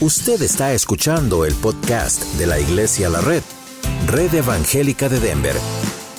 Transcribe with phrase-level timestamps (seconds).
[0.00, 3.44] Usted está escuchando el podcast de la Iglesia La Red,
[4.08, 5.54] Red Evangélica de Denver,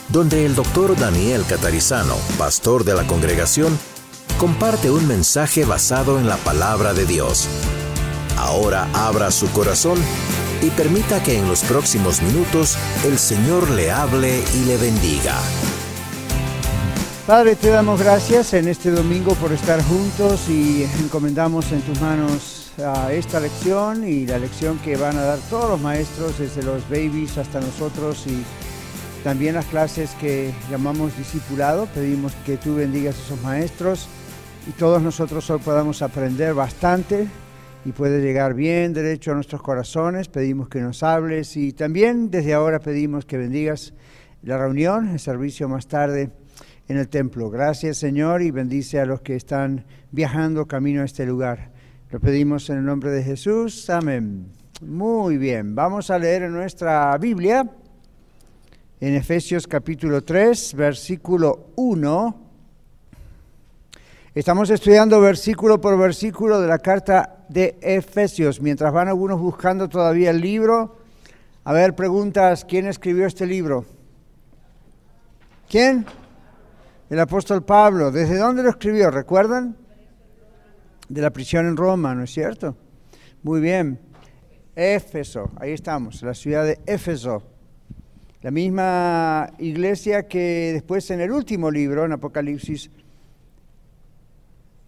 [0.07, 3.77] donde el doctor Daniel Catarizano, pastor de la congregación,
[4.37, 7.49] comparte un mensaje basado en la palabra de Dios.
[8.37, 9.99] Ahora abra su corazón
[10.61, 15.37] y permita que en los próximos minutos el Señor le hable y le bendiga.
[17.27, 22.54] Padre, te damos gracias en este domingo por estar juntos y encomendamos en tus manos
[22.83, 26.87] a esta lección y la lección que van a dar todos los maestros, desde los
[26.89, 28.43] babies hasta nosotros y
[29.23, 31.87] también las clases que llamamos discipulado.
[31.87, 34.07] Pedimos que tú bendigas a esos maestros
[34.67, 37.27] y todos nosotros hoy podamos aprender bastante
[37.85, 40.27] y puede llegar bien derecho a nuestros corazones.
[40.27, 43.93] Pedimos que nos hables y también desde ahora pedimos que bendigas
[44.43, 46.31] la reunión, el servicio más tarde
[46.89, 47.49] en el templo.
[47.49, 51.74] Gracias Señor y bendice a los que están viajando camino a este lugar.
[52.15, 53.89] Lo pedimos en el nombre de Jesús.
[53.89, 54.47] Amén.
[54.79, 57.69] Muy bien, vamos a leer en nuestra Biblia,
[59.01, 62.41] en Efesios capítulo 3, versículo 1.
[64.33, 68.61] Estamos estudiando versículo por versículo de la carta de Efesios.
[68.61, 70.95] Mientras van algunos buscando todavía el libro,
[71.65, 73.83] a ver, preguntas, ¿quién escribió este libro?
[75.67, 76.05] ¿Quién?
[77.09, 78.09] el apóstol Pablo.
[78.09, 79.11] ¿Desde dónde lo escribió?
[79.11, 79.75] ¿Recuerdan?
[81.09, 82.75] De la prisión en Roma, ¿no es cierto?
[83.43, 83.99] Muy bien.
[84.75, 87.43] Éfeso, ahí estamos, la ciudad de Éfeso.
[88.41, 92.91] La misma iglesia que después en el último libro, en Apocalipsis,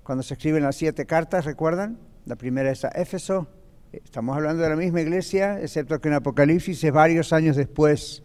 [0.03, 1.97] cuando se escriben las siete cartas, ¿recuerdan?
[2.25, 3.47] La primera es a Éfeso.
[3.91, 8.21] Estamos hablando de la misma iglesia, excepto que en Apocalipsis es varios años después.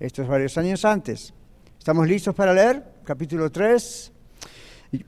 [0.00, 1.34] Esto es varios años antes.
[1.78, 2.82] ¿Estamos listos para leer?
[3.04, 4.13] Capítulo 3.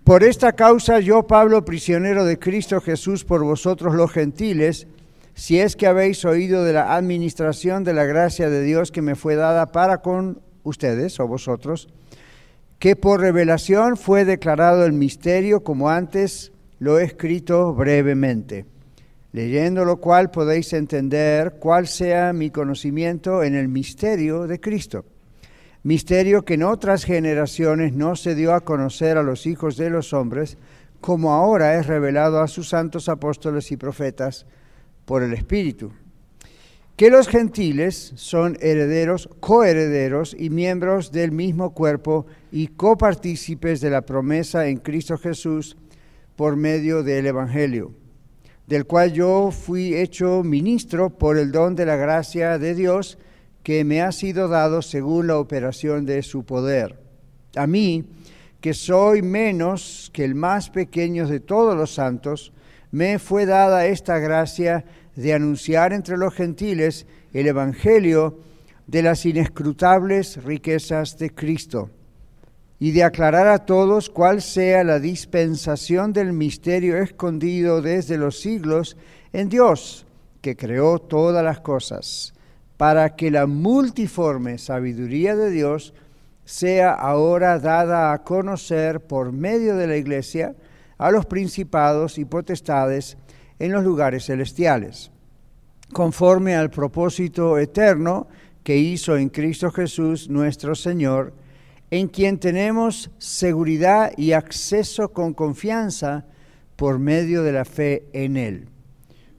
[0.05, 4.87] Por esta causa yo, Pablo, prisionero de Cristo Jesús por vosotros los gentiles,
[5.35, 9.15] si es que habéis oído de la administración de la gracia de Dios que me
[9.15, 11.89] fue dada para con ustedes o vosotros,
[12.79, 18.65] que por revelación fue declarado el misterio como antes lo he escrito brevemente,
[19.33, 25.05] leyendo lo cual podéis entender cuál sea mi conocimiento en el misterio de Cristo
[25.87, 30.13] misterio que en otras generaciones no se dio a conocer a los hijos de los
[30.13, 30.59] hombres,
[31.01, 34.47] como ahora es revelado a sus santos apóstoles y profetas
[35.05, 35.93] por el Espíritu.
[36.97, 44.03] Que los gentiles son herederos, coherederos y miembros del mismo cuerpo y copartícipes de la
[44.03, 45.77] promesa en Cristo Jesús
[46.35, 47.93] por medio del Evangelio,
[48.67, 53.19] del cual yo fui hecho ministro por el don de la gracia de Dios,
[53.67, 57.01] que me ha sido dado según la operación de su poder.
[57.57, 58.05] A mí,
[58.61, 62.53] que soy menos que el más pequeño de todos los santos,
[62.93, 64.85] me fue dada esta gracia
[65.17, 68.39] de anunciar entre los gentiles el Evangelio
[68.87, 71.91] de las inescrutables riquezas de Cristo
[72.79, 78.97] y de aclarar a todos cuál sea la dispensación del misterio escondido desde los siglos
[79.33, 80.07] en Dios,
[80.41, 82.33] que creó todas las cosas
[82.77, 85.95] para que la multiforme sabiduría de Dios
[86.45, 90.55] sea ahora dada a conocer por medio de la Iglesia
[90.99, 93.19] a los principados y potestades
[93.59, 95.11] en los lugares celestiales,
[95.93, 98.29] conforme al propósito eterno
[98.63, 101.35] que hizo en Cristo Jesús nuestro Señor,
[101.91, 106.27] en quien tenemos seguridad y acceso con confianza
[106.75, 108.69] por medio de la fe en Él.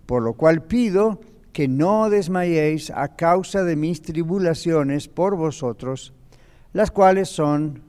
[0.05, 1.19] Por lo cual pido
[1.57, 6.13] que no desmayéis a causa de mis tribulaciones por vosotros,
[6.71, 7.81] las cuales son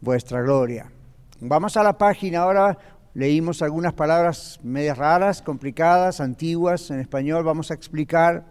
[0.00, 0.90] vuestra gloria.
[1.38, 2.76] Vamos a la página ahora,
[3.14, 8.44] leímos algunas palabras medias raras, complicadas, antiguas en español, vamos a explicar.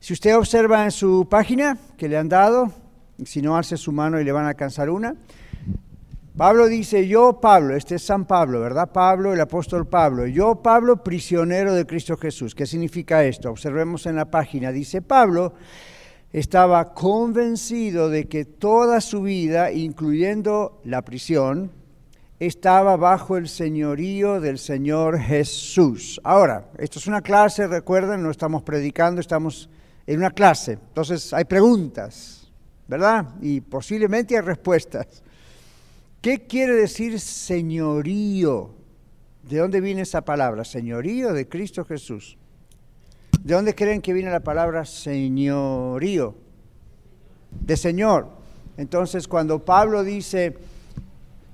[0.00, 2.72] Si usted observa en su página que le han dado,
[3.26, 5.14] si no hace su mano y le van a alcanzar una,
[6.36, 8.90] Pablo dice, yo Pablo, este es San Pablo, ¿verdad?
[8.90, 12.56] Pablo, el apóstol Pablo, yo Pablo, prisionero de Cristo Jesús.
[12.56, 13.50] ¿Qué significa esto?
[13.50, 14.72] Observemos en la página.
[14.72, 15.52] Dice Pablo,
[16.32, 21.70] estaba convencido de que toda su vida, incluyendo la prisión,
[22.40, 26.20] estaba bajo el señorío del Señor Jesús.
[26.24, 29.70] Ahora, esto es una clase, recuerden, no estamos predicando, estamos
[30.04, 30.72] en una clase.
[30.72, 32.50] Entonces hay preguntas,
[32.88, 33.36] ¿verdad?
[33.40, 35.22] Y posiblemente hay respuestas.
[36.24, 38.70] ¿Qué quiere decir señorío?
[39.42, 40.64] ¿De dónde viene esa palabra?
[40.64, 42.38] Señorío de Cristo Jesús.
[43.42, 46.34] ¿De dónde creen que viene la palabra señorío?
[47.50, 48.30] De Señor.
[48.78, 50.56] Entonces, cuando Pablo dice,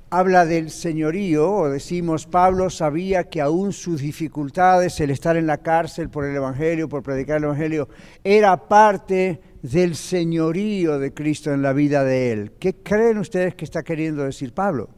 [0.09, 5.59] habla del señorío, o decimos, Pablo sabía que aún sus dificultades, el estar en la
[5.59, 7.89] cárcel por el Evangelio, por predicar el Evangelio,
[8.23, 12.53] era parte del señorío de Cristo en la vida de él.
[12.59, 14.89] ¿Qué creen ustedes que está queriendo decir Pablo?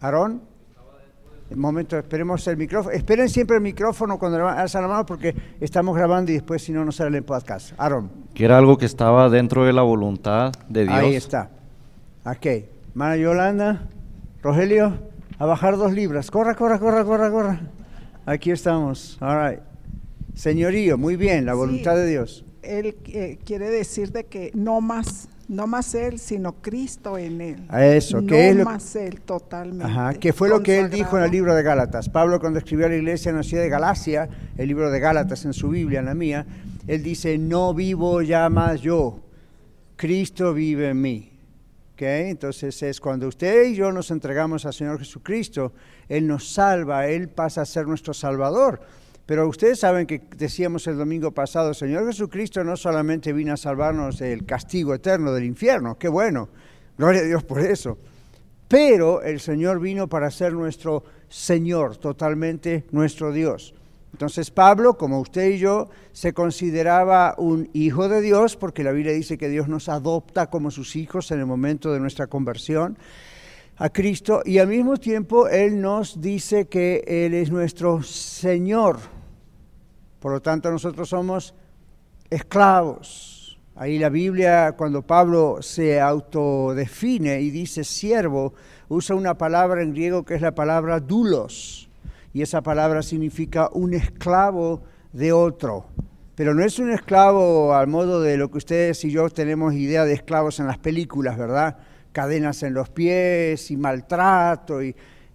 [0.00, 0.42] ¿Aarón?
[1.50, 2.94] Un momento, esperemos el micrófono.
[2.94, 6.84] Esperen siempre el micrófono cuando alzan la mano porque estamos grabando y después si no,
[6.84, 7.72] no sale el podcast.
[7.78, 8.10] Aarón.
[8.34, 10.94] Que era algo que estaba dentro de la voluntad de Dios.
[10.94, 11.50] Ahí está.
[12.26, 12.46] Ok.
[12.94, 13.88] Mana Yolanda.
[14.42, 14.98] Rogelio,
[15.38, 16.30] a bajar dos libras.
[16.30, 17.60] Corra, corra, corra, corra, corra.
[18.26, 19.16] Aquí estamos.
[19.20, 19.60] All right.
[20.34, 22.44] Señorío, muy bien, la voluntad de Dios.
[22.68, 27.64] Él eh, quiere decir de que no más, no más él, sino Cristo en él.
[27.68, 29.84] A eso, no que es lo más él totalmente.
[29.84, 32.08] Ajá, que fue lo que él dijo en el libro de Gálatas.
[32.08, 35.44] Pablo cuando escribió a la iglesia en la ciudad de Galacia, el libro de Gálatas
[35.46, 36.46] en su Biblia, en la mía,
[36.86, 39.20] él dice, no vivo ya más yo,
[39.96, 41.32] Cristo vive en mí.
[41.94, 42.02] ¿Ok?
[42.02, 45.72] Entonces es cuando usted y yo nos entregamos al Señor Jesucristo,
[46.08, 48.80] Él nos salva, Él pasa a ser nuestro Salvador.
[49.28, 54.20] Pero ustedes saben que decíamos el domingo pasado, Señor Jesucristo no solamente vino a salvarnos
[54.20, 56.48] del castigo eterno del infierno, qué bueno,
[56.96, 57.98] gloria a Dios por eso.
[58.68, 63.74] Pero el Señor vino para ser nuestro Señor, totalmente nuestro Dios.
[64.12, 69.12] Entonces Pablo, como usted y yo, se consideraba un hijo de Dios, porque la Biblia
[69.12, 72.96] dice que Dios nos adopta como sus hijos en el momento de nuestra conversión
[73.76, 79.17] a Cristo, y al mismo tiempo Él nos dice que Él es nuestro Señor.
[80.20, 81.54] Por lo tanto, nosotros somos
[82.30, 83.58] esclavos.
[83.76, 88.54] Ahí la Biblia, cuando Pablo se autodefine y dice siervo,
[88.88, 91.88] usa una palabra en griego que es la palabra dulos.
[92.32, 94.82] Y esa palabra significa un esclavo
[95.12, 95.86] de otro.
[96.34, 100.04] Pero no es un esclavo al modo de lo que ustedes y yo tenemos idea
[100.04, 101.78] de esclavos en las películas, ¿verdad?
[102.12, 104.94] Cadenas en los pies y maltrato y,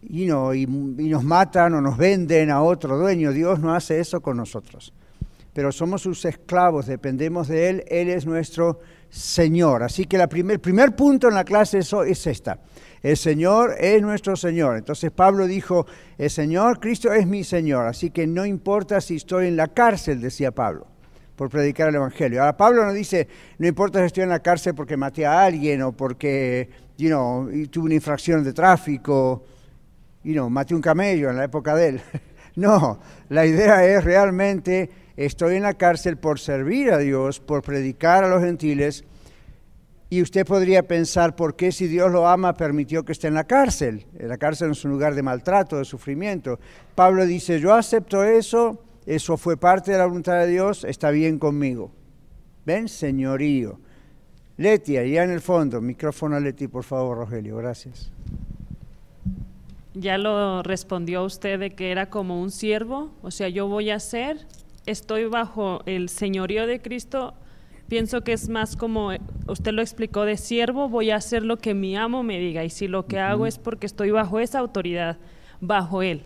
[0.09, 3.31] y, no, y, nos matan o nos venden a otro dueño.
[3.31, 4.94] Dios no hace eso con nosotros
[5.53, 8.79] pero somos sus esclavos, dependemos de Él, Él es nuestro
[9.09, 9.83] Señor.
[9.83, 12.59] Así que la primer, el primer punto en la clase es, es esta,
[13.03, 14.77] el Señor es nuestro Señor.
[14.77, 15.85] Entonces Pablo dijo,
[16.17, 20.19] el Señor, Cristo es mi Señor, así que no importa si estoy en la cárcel,
[20.19, 20.88] decía Pablo,
[21.35, 22.41] por predicar el Evangelio.
[22.41, 23.27] Ahora Pablo no dice,
[23.59, 26.67] no importa si estoy en la cárcel porque maté a alguien o porque,
[26.97, 29.44] you know, tuve una infracción de tráfico,
[30.23, 32.01] you know, maté un camello en la época de él.
[32.55, 32.99] no,
[33.29, 38.29] la idea es realmente estoy en la cárcel por servir a Dios, por predicar a
[38.29, 39.03] los gentiles,
[40.13, 43.45] y usted podría pensar, ¿por qué si Dios lo ama permitió que esté en la
[43.45, 44.05] cárcel?
[44.19, 46.59] La cárcel es un lugar de maltrato, de sufrimiento.
[46.93, 51.39] Pablo dice, yo acepto eso, eso fue parte de la voluntad de Dios, está bien
[51.39, 51.91] conmigo.
[52.63, 52.89] ¿Ven?
[52.89, 53.79] Señorío.
[54.57, 58.11] Leti, allá en el fondo, micrófono a Leti, por favor, Rogelio, gracias.
[59.94, 64.00] Ya lo respondió usted de que era como un siervo, o sea, yo voy a
[64.00, 64.48] ser
[64.86, 67.34] estoy bajo el señorío de Cristo,
[67.88, 69.12] pienso que es más como,
[69.48, 72.69] usted lo explicó, de siervo, voy a hacer lo que mi amo me diga, y
[72.69, 75.18] si lo que hago es porque estoy bajo esa autoridad,
[75.62, 76.24] bajo él.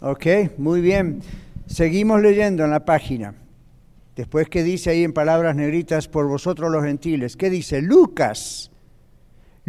[0.00, 0.26] Ok,
[0.58, 1.20] muy bien.
[1.66, 3.34] Seguimos leyendo en la página.
[4.14, 7.82] Después que dice ahí en palabras negritas, por vosotros los gentiles, ¿qué dice?
[7.82, 8.70] Lucas.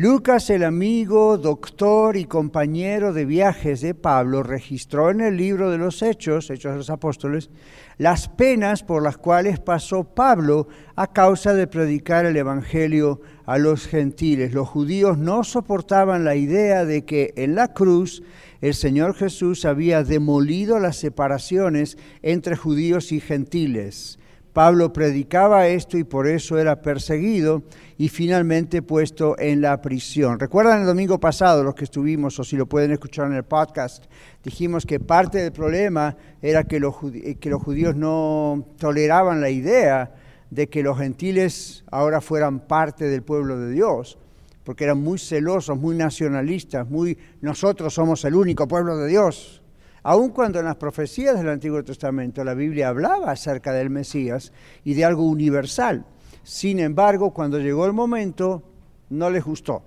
[0.02, 5.78] Lucas, el amigo, doctor y compañero de viajes de Pablo, registró en el libro de
[5.78, 7.50] los Hechos, Hechos de los Apóstoles,
[7.98, 13.88] las penas por las cuales pasó Pablo a causa de predicar el Evangelio a los
[13.88, 14.54] gentiles.
[14.54, 18.24] Los judíos no soportaban la idea de que en la cruz
[18.62, 24.19] el Señor Jesús había demolido las separaciones entre judíos y gentiles.
[24.54, 27.64] Pablo predicaba esto y por eso era perseguido
[27.98, 30.40] y finalmente puesto en la prisión.
[30.40, 34.06] ¿Recuerdan el domingo pasado, los que estuvimos, o si lo pueden escuchar en el podcast,
[34.44, 36.96] dijimos que parte del problema era que los,
[37.40, 40.12] que los judíos no toleraban la idea
[40.50, 44.18] de que los gentiles ahora fueran parte del pueblo de Dios,
[44.64, 49.59] porque eran muy celosos, muy nacionalistas, muy nosotros somos el único pueblo de Dios.
[50.04, 54.54] Aun cuando en las profecías del Antiguo Testamento la Biblia hablaba acerca del Mesías
[54.84, 56.06] y de algo universal.
[56.44, 58.64] Sin embargo, cuando llegó el momento,
[59.10, 59.84] no les gustó.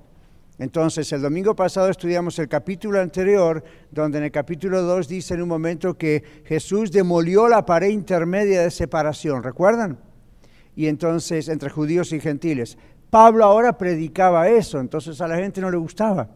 [0.59, 5.43] Entonces, el domingo pasado estudiamos el capítulo anterior, donde en el capítulo 2 dice en
[5.43, 9.99] un momento que Jesús demolió la pared intermedia de separación, ¿recuerdan?
[10.77, 12.79] Y entonces, entre judíos y gentiles.
[13.11, 16.31] Pablo ahora predicaba eso, entonces a la gente no le gustaba.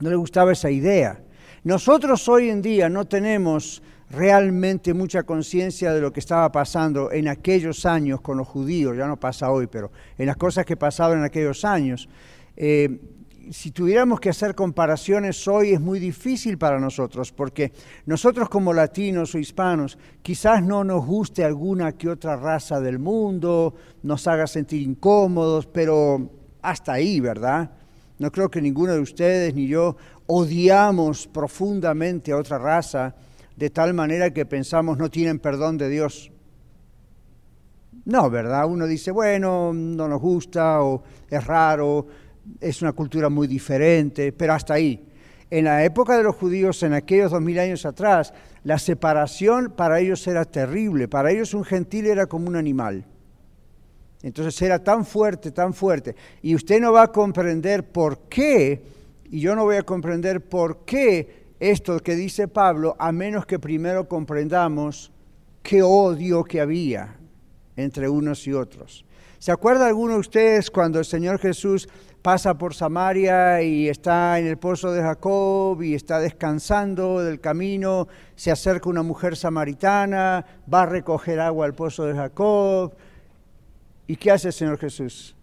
[0.00, 1.23] No le gustaba esa idea.
[1.64, 7.26] Nosotros hoy en día no tenemos realmente mucha conciencia de lo que estaba pasando en
[7.26, 11.20] aquellos años con los judíos, ya no pasa hoy, pero en las cosas que pasaban
[11.20, 12.06] en aquellos años.
[12.54, 13.00] Eh,
[13.50, 17.72] si tuviéramos que hacer comparaciones hoy es muy difícil para nosotros, porque
[18.04, 23.74] nosotros como latinos o hispanos quizás no nos guste alguna que otra raza del mundo,
[24.02, 26.30] nos haga sentir incómodos, pero
[26.60, 27.70] hasta ahí, ¿verdad?
[28.18, 33.14] No creo que ninguno de ustedes ni yo odiamos profundamente a otra raza
[33.56, 36.30] de tal manera que pensamos no tienen perdón de Dios.
[38.04, 38.66] No, ¿verdad?
[38.66, 42.06] Uno dice, bueno, no nos gusta o es raro
[42.60, 45.08] es una cultura muy diferente, pero hasta ahí.
[45.50, 48.32] En la época de los judíos, en aquellos dos mil años atrás,
[48.64, 51.06] la separación para ellos era terrible.
[51.06, 53.04] Para ellos un gentil era como un animal.
[54.24, 56.16] Entonces era tan fuerte, tan fuerte.
[56.40, 58.82] Y usted no va a comprender por qué,
[59.26, 63.58] y yo no voy a comprender por qué esto que dice Pablo, a menos que
[63.58, 65.12] primero comprendamos
[65.62, 67.16] qué odio que había
[67.76, 69.04] entre unos y otros.
[69.38, 71.86] ¿Se acuerda alguno de ustedes cuando el Señor Jesús
[72.22, 78.08] pasa por Samaria y está en el pozo de Jacob y está descansando del camino,
[78.36, 82.94] se acerca una mujer samaritana, va a recoger agua al pozo de Jacob.
[84.06, 85.34] ¿Y qué hace el Señor Jesús?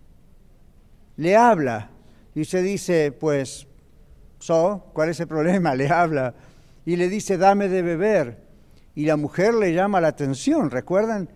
[1.17, 1.89] Le habla
[2.35, 3.67] y se dice, pues,
[4.39, 5.75] so, ¿cuál es el problema?
[5.75, 6.33] Le habla
[6.85, 8.37] y le dice, dame de beber.
[8.95, 11.29] Y la mujer le llama la atención, ¿recuerdan?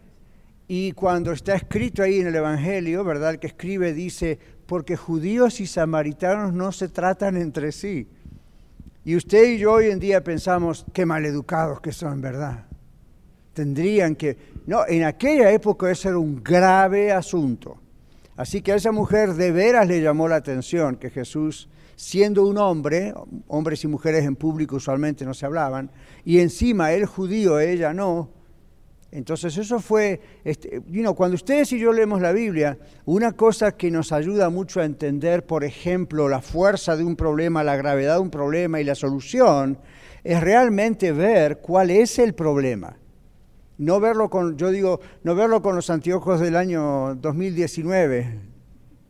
[0.68, 3.32] Y cuando está escrito ahí en el Evangelio, ¿verdad?
[3.32, 8.10] El que escribe dice, porque judíos y samaritanos no se tratan entre sí.
[9.06, 12.66] Y usted y yo hoy en día pensamos, qué maleducados que son, ¿verdad?
[13.54, 14.55] Tendrían que...
[14.66, 17.78] No, en aquella época eso era un grave asunto.
[18.36, 22.58] Así que a esa mujer de veras le llamó la atención que Jesús, siendo un
[22.58, 23.14] hombre,
[23.48, 25.92] hombres y mujeres en público usualmente no se hablaban,
[26.26, 28.30] y encima él judío, ella no,
[29.16, 30.82] entonces eso fue, este,
[31.16, 35.46] cuando ustedes y yo leemos la Biblia, una cosa que nos ayuda mucho a entender,
[35.46, 39.78] por ejemplo, la fuerza de un problema, la gravedad de un problema y la solución,
[40.22, 42.98] es realmente ver cuál es el problema.
[43.78, 48.40] No verlo con, yo digo, no verlo con los anteojos del año 2019,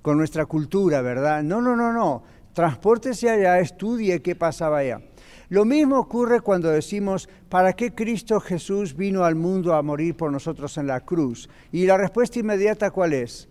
[0.01, 1.43] con nuestra cultura, ¿verdad?
[1.43, 2.23] No, no, no, no.
[2.53, 5.01] Transpórtese allá, estudie qué pasaba allá.
[5.49, 10.31] Lo mismo ocurre cuando decimos, ¿para qué Cristo Jesús vino al mundo a morir por
[10.31, 11.49] nosotros en la cruz?
[11.71, 13.47] Y la respuesta inmediata cuál es?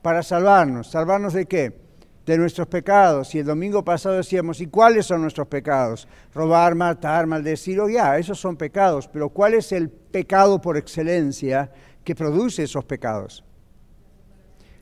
[0.00, 0.90] Para salvarnos.
[0.90, 1.89] ¿Salvarnos de qué?
[2.26, 3.34] De nuestros pecados.
[3.34, 6.06] Y el domingo pasado decíamos, ¿y cuáles son nuestros pecados?
[6.34, 9.08] Robar, matar, maldecir, o ya, esos son pecados.
[9.08, 11.70] Pero ¿cuál es el pecado por excelencia
[12.04, 13.44] que produce esos pecados?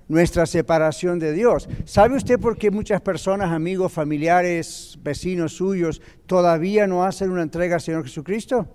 [0.09, 1.69] nuestra separación de Dios.
[1.85, 7.77] ¿Sabe usted por qué muchas personas, amigos, familiares, vecinos suyos, todavía no hacen una entrega
[7.77, 8.67] al Señor Jesucristo?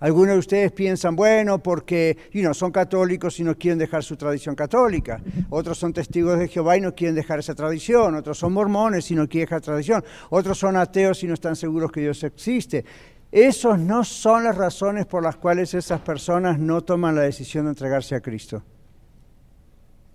[0.00, 2.18] Algunos de ustedes piensan, bueno, porque
[2.52, 5.22] son católicos y no quieren dejar su tradición católica.
[5.48, 8.14] Otros son testigos de Jehová y no quieren dejar esa tradición.
[8.14, 10.04] Otros son mormones y no quieren dejar tradición.
[10.30, 12.84] Otros son ateos y no están seguros que Dios existe.
[13.32, 17.70] Esas no son las razones por las cuales esas personas no toman la decisión de
[17.70, 18.62] entregarse a Cristo.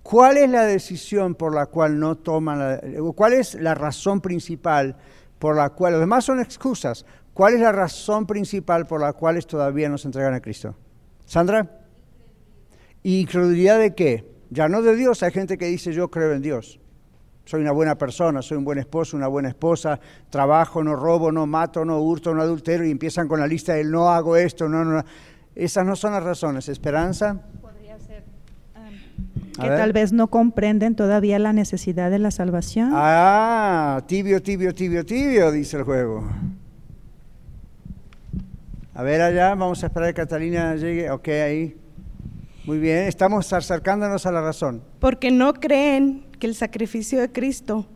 [0.04, 2.82] ¿Cuál es la decisión por la cual no toman, la,
[3.16, 4.96] cuál es la razón principal
[5.38, 7.06] por la cual, los demás son excusas,
[7.42, 10.76] cuál es la razón principal por la cual todavía no se entregan a Cristo?
[11.26, 11.72] Sandra?
[13.02, 14.32] ¿Incredulidad de qué?
[14.52, 16.80] Ya no de Dios, hay gente que dice yo creo en Dios.
[17.46, 21.48] Soy una buena persona, soy un buen esposo, una buena esposa, trabajo, no robo, no
[21.48, 24.86] mato, no hurto, no adultero y empiezan con la lista del no hago esto, no,
[24.86, 25.04] no.
[25.56, 26.70] Esas no son las razones.
[26.70, 27.42] Esperanza
[29.60, 32.92] que tal vez no comprenden todavía la necesidad de la salvación.
[32.94, 36.30] Ah, tibio, tibio, tibio, tibio, dice el juego.
[38.94, 41.10] A ver allá, vamos a esperar que Catalina llegue.
[41.10, 41.78] Ok, ahí.
[42.66, 44.84] Muy bien, estamos acercándonos a la razón.
[45.00, 47.88] Porque no creen que el sacrificio de Cristo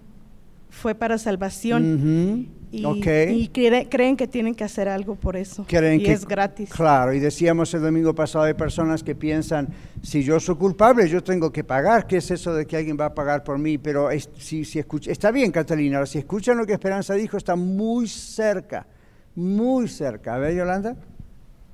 [0.69, 5.65] fue para salvación y, creen que tienen que hacer algo por eso.
[5.69, 6.69] y es gratis.
[6.71, 9.69] Claro, y decíamos el domingo pasado, hay personas que piensan,
[10.01, 12.07] si yo soy culpable, yo tengo que pagar.
[12.07, 13.77] ¿Qué es eso de que alguien va a pagar por mí?
[13.77, 18.07] Pero si, si escucha, está bien, Catalina, si escuchan lo que Esperanza dijo, está muy
[18.07, 18.87] cerca,
[19.35, 20.35] muy cerca.
[20.35, 20.95] A ver, Yolanda,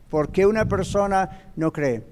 [0.10, 2.04] ¿por qué una persona no cree?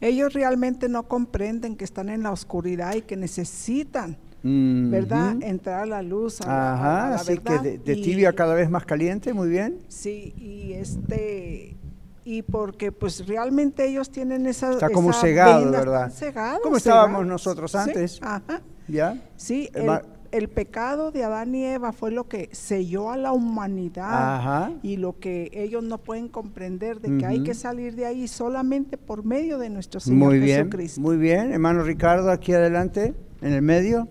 [0.00, 5.36] Ellos realmente no comprenden que están en la oscuridad y que necesitan ¿verdad?
[5.42, 8.84] Entrar a la luz, a, Ajá, así que de, de tibio a cada vez más
[8.84, 9.80] caliente, muy bien.
[9.88, 11.76] Sí, y este
[12.24, 16.10] y porque pues realmente ellos tienen esa está como cegado, ¿verdad?
[16.10, 18.20] Cegado, como estábamos nosotros antes.
[18.22, 18.60] Ajá.
[18.86, 19.20] ¿Ya?
[19.36, 20.00] Sí, el,
[20.48, 24.72] pecado de Adán y Eva fue lo que selló a la humanidad Ajá.
[24.82, 28.96] y lo que ellos no pueden comprender de que hay que salir de ahí solamente
[28.96, 31.00] por medio de nuestro Señor muy Jesucristo.
[31.00, 34.08] Bien, muy bien, hermano Ricardo, aquí adelante, en el medio.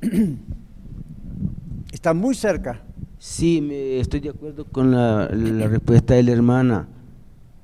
[1.92, 2.82] Está muy cerca.
[3.18, 5.28] Sí, estoy de acuerdo con la,
[5.68, 6.88] respuesta de la hermana.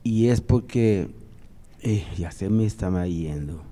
[0.03, 1.09] Y es porque
[1.83, 3.63] eh, ya se me está yendo.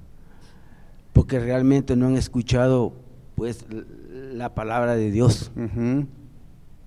[1.12, 2.92] Porque realmente no han escuchado
[3.40, 3.64] pues
[4.34, 5.50] la palabra de Dios.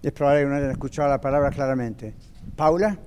[0.03, 2.13] Es probable que no hayan escuchado la palabra claramente.
[2.55, 2.99] Paula.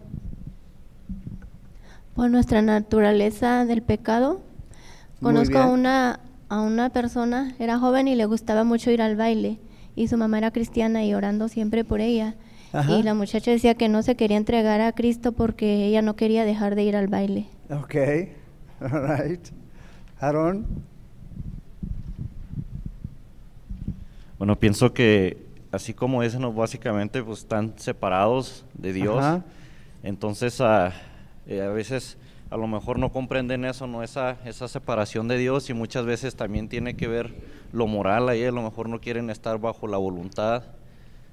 [2.16, 4.40] Por nuestra naturaleza del pecado,
[5.22, 9.60] conozco a una, a una persona, era joven y le gustaba mucho ir al baile,
[9.94, 12.34] y su mamá era cristiana y orando siempre por ella.
[12.88, 16.44] Y la muchacha decía que no se quería entregar a Cristo porque ella no quería
[16.44, 17.46] dejar de ir al baile.
[17.70, 17.94] Ok,
[18.80, 19.46] all right.
[20.18, 20.66] Aaron.
[24.38, 29.24] Bueno, pienso que así como dicen, básicamente pues están separados de Dios.
[30.02, 30.92] Entonces a,
[31.46, 32.18] eh, a veces
[32.50, 36.36] a lo mejor no comprenden eso, no esa, esa separación de Dios y muchas veces
[36.36, 37.34] también tiene que ver
[37.72, 40.62] lo moral ahí, a lo mejor no quieren estar bajo la voluntad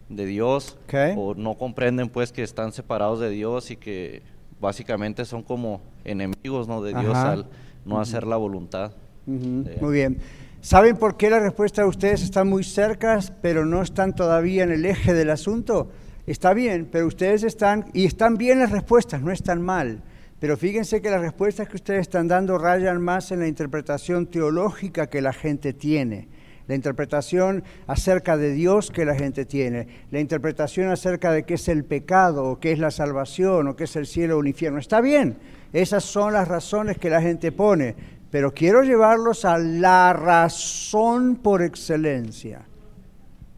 [0.10, 0.78] de Dios
[1.16, 4.22] o no comprenden pues que están separados de Dios y que
[4.60, 6.82] básicamente son como enemigos ¿no?
[6.82, 7.48] de Dios al
[7.86, 8.92] no hacer la voluntad.
[9.26, 10.18] Muy bien.
[10.64, 14.72] ¿Saben por qué la respuesta de ustedes está muy cerca, pero no están todavía en
[14.72, 15.92] el eje del asunto?
[16.26, 20.02] Está bien, pero ustedes están, y están bien las respuestas, no están mal.
[20.40, 25.08] Pero fíjense que las respuestas que ustedes están dando rayan más en la interpretación teológica
[25.08, 26.30] que la gente tiene,
[26.66, 31.68] la interpretación acerca de Dios que la gente tiene, la interpretación acerca de qué es
[31.68, 34.80] el pecado, o qué es la salvación, o qué es el cielo o el infierno.
[34.80, 35.36] Está bien,
[35.74, 37.96] esas son las razones que la gente pone,
[38.34, 42.64] pero quiero llevarlos a la razón por excelencia.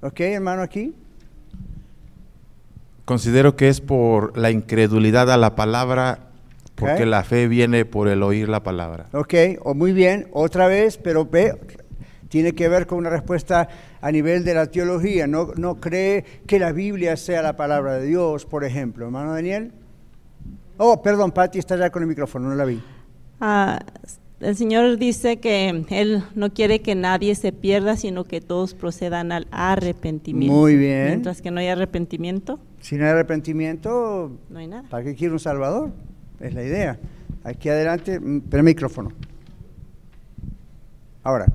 [0.01, 0.94] ¿Ok, hermano, aquí?
[3.05, 6.20] Considero que es por la incredulidad a la palabra,
[6.75, 9.05] porque la fe viene por el oír la palabra.
[9.13, 11.58] Ok, o muy bien, otra vez, pero ve,
[12.27, 13.70] tiene que ver con una respuesta
[14.01, 15.25] a nivel de la teología.
[15.25, 19.05] No, no cree que la Biblia sea la palabra de Dios, por ejemplo.
[19.05, 19.72] Hermano Daniel.
[20.75, 22.83] Oh, perdón, Patti está ya con el micrófono, no la vi.
[23.40, 23.79] Ah,
[24.39, 29.31] el Señor dice que Él no quiere que nadie se pierda, sino que todos procedan
[29.31, 30.53] al arrepentimiento.
[30.53, 31.07] Muy bien.
[31.07, 32.59] Mientras que no hay arrepentimiento.
[32.81, 34.83] Si no hay arrepentimiento, no hay nada.
[34.89, 35.91] ¿Para qué quiere un Salvador?
[36.39, 37.00] Es la idea.
[37.43, 39.11] Aquí adelante, mm, pero micrófono.
[41.24, 41.45] Ahora.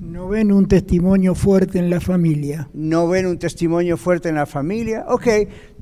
[0.00, 2.68] No ven un testimonio fuerte en la familia.
[2.72, 5.06] No ven un testimonio fuerte en la familia.
[5.08, 5.26] Ok,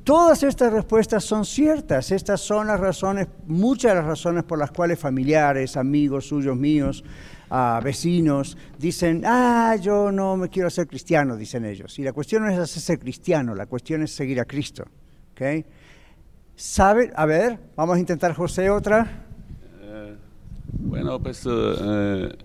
[0.03, 2.11] Todas estas respuestas son ciertas.
[2.11, 7.05] Estas son las razones, muchas de las razones por las cuales familiares, amigos suyos míos,
[7.49, 11.97] ah, vecinos, dicen, ah, yo no me quiero hacer cristiano, dicen ellos.
[11.99, 14.83] Y la cuestión no es hacerse cristiano, la cuestión es seguir a Cristo.
[15.31, 15.65] ¿okay?
[16.55, 17.11] ¿Sabe?
[17.15, 19.25] A ver, vamos a intentar José otra.
[19.81, 20.17] Eh,
[20.79, 22.37] bueno, pues eh, eh,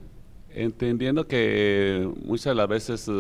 [0.51, 3.11] entendiendo que muchas de las veces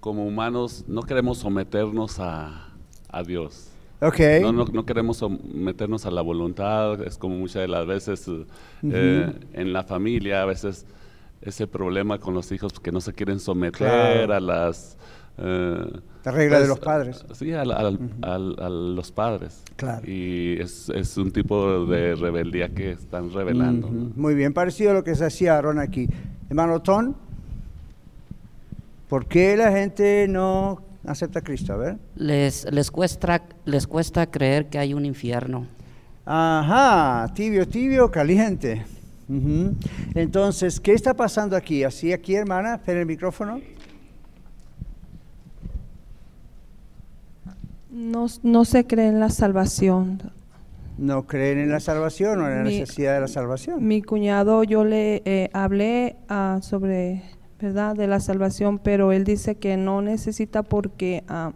[0.00, 2.69] como humanos no queremos someternos a
[3.12, 3.70] a Dios.
[4.02, 4.40] Okay.
[4.40, 8.26] No, no, queremos meternos a la voluntad, es como muchas de las veces
[8.82, 10.86] eh, en la familia, a veces
[11.42, 14.96] ese problema con los hijos que no se quieren someter a las...
[15.36, 17.24] Eh, la regla de pues, los padres.
[17.32, 19.62] Sí, a, los padres.
[19.76, 20.10] Claro.
[20.10, 23.88] Y es, es, un tipo de rebeldía que están revelando.
[23.88, 26.08] Muy bien, parecido a lo que se hacía Aaron aquí.
[26.48, 27.16] Hermano Ton,
[29.08, 31.72] ¿por qué la gente no acepta a Cristo?
[31.72, 31.98] A ver.
[32.16, 35.66] Les, les, cuesta, les cuesta creer que hay un infierno.
[36.24, 38.84] Ajá, tibio, tibio, caliente.
[40.14, 41.84] Entonces, ¿qué está pasando aquí?
[41.84, 43.60] Así aquí, hermana, espera el micrófono.
[47.90, 50.20] No, no se cree en la salvación.
[50.98, 53.86] ¿No creen en la salvación o en la necesidad de la salvación?
[53.86, 57.22] Mi cuñado, yo le eh, hablé uh, sobre
[57.60, 57.94] ¿verdad?
[57.94, 61.52] De la salvación, pero él dice que no necesita porque ah,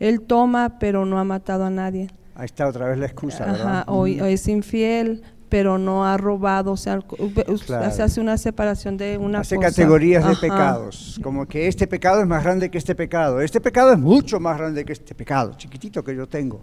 [0.00, 2.08] él toma, pero no ha matado a nadie.
[2.34, 3.84] Ahí está otra vez la excusa, ¿verdad?
[3.86, 7.00] o, es infiel, pero no ha robado, o sea,
[7.90, 12.26] se hace una separación de una hace categorías de pecados, como que este pecado es
[12.26, 16.04] más grande que este pecado, este pecado es mucho más grande que este pecado, chiquitito
[16.04, 16.60] que yo tengo.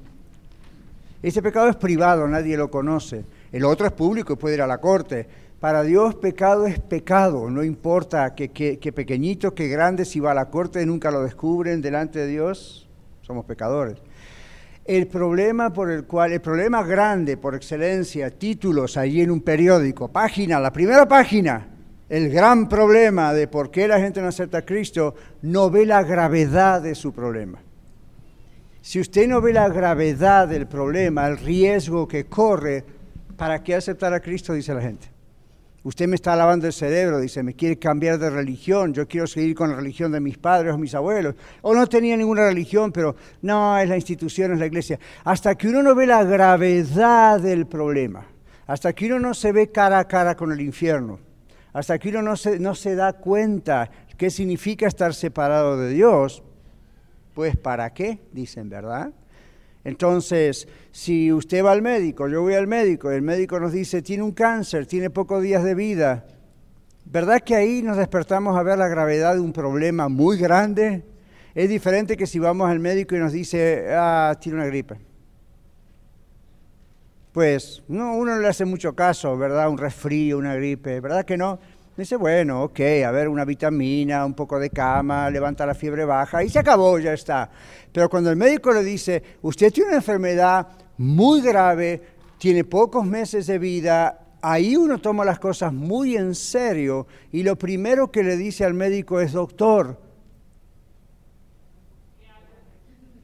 [1.23, 3.23] Este pecado es privado, nadie lo conoce.
[3.49, 5.25] El otro es público y puede ir a la corte.
[5.63, 8.49] Para Dios pecado es pecado, no importa que,
[8.93, 12.89] pequeñito, que grande, si va a la corte nunca lo descubren delante de Dios,
[13.21, 13.95] somos pecadores.
[14.83, 20.09] El problema por el cual, el problema grande por excelencia, títulos allí en un periódico,
[20.09, 21.65] página, la primera página,
[22.09, 26.03] el gran problema de por qué la gente no acepta a Cristo, no ve la
[26.03, 27.59] gravedad de su problema.
[28.81, 32.83] Si usted no ve la gravedad del problema, el riesgo que corre,
[33.37, 34.51] ¿para qué aceptar a Cristo?
[34.51, 35.12] Dice la gente.
[35.83, 39.53] Usted me está lavando el cerebro, dice, me quiere cambiar de religión, yo quiero seguir
[39.53, 41.35] con la religión de mis padres o mis abuelos.
[41.61, 44.97] O no tenía ninguna religión, pero no, es la institución, es la iglesia.
[45.25, 48.25] Hasta que uno no ve la gravedad del problema,
[48.65, 51.19] hasta que uno no se ve cara a cara con el infierno,
[51.73, 56.43] hasta que uno no se, no se da cuenta qué significa estar separado de Dios,
[57.33, 58.19] pues ¿para qué?
[58.31, 59.11] Dicen, ¿verdad?
[59.83, 64.23] Entonces, si usted va al médico, yo voy al médico, el médico nos dice, tiene
[64.23, 66.25] un cáncer, tiene pocos días de vida,
[67.05, 71.03] ¿verdad que ahí nos despertamos a ver la gravedad de un problema muy grande?
[71.53, 74.97] Es diferente que si vamos al médico y nos dice, ah, tiene una gripe.
[77.33, 79.67] Pues no, uno no le hace mucho caso, ¿verdad?
[79.67, 81.59] Un resfrío, una gripe, ¿verdad que no?
[81.95, 86.43] Dice, bueno, ok, a ver, una vitamina, un poco de cama, levanta la fiebre baja
[86.43, 87.51] y se acabó, ya está.
[87.91, 92.01] Pero cuando el médico le dice, usted tiene una enfermedad muy grave,
[92.39, 97.55] tiene pocos meses de vida, ahí uno toma las cosas muy en serio y lo
[97.55, 99.99] primero que le dice al médico es, doctor,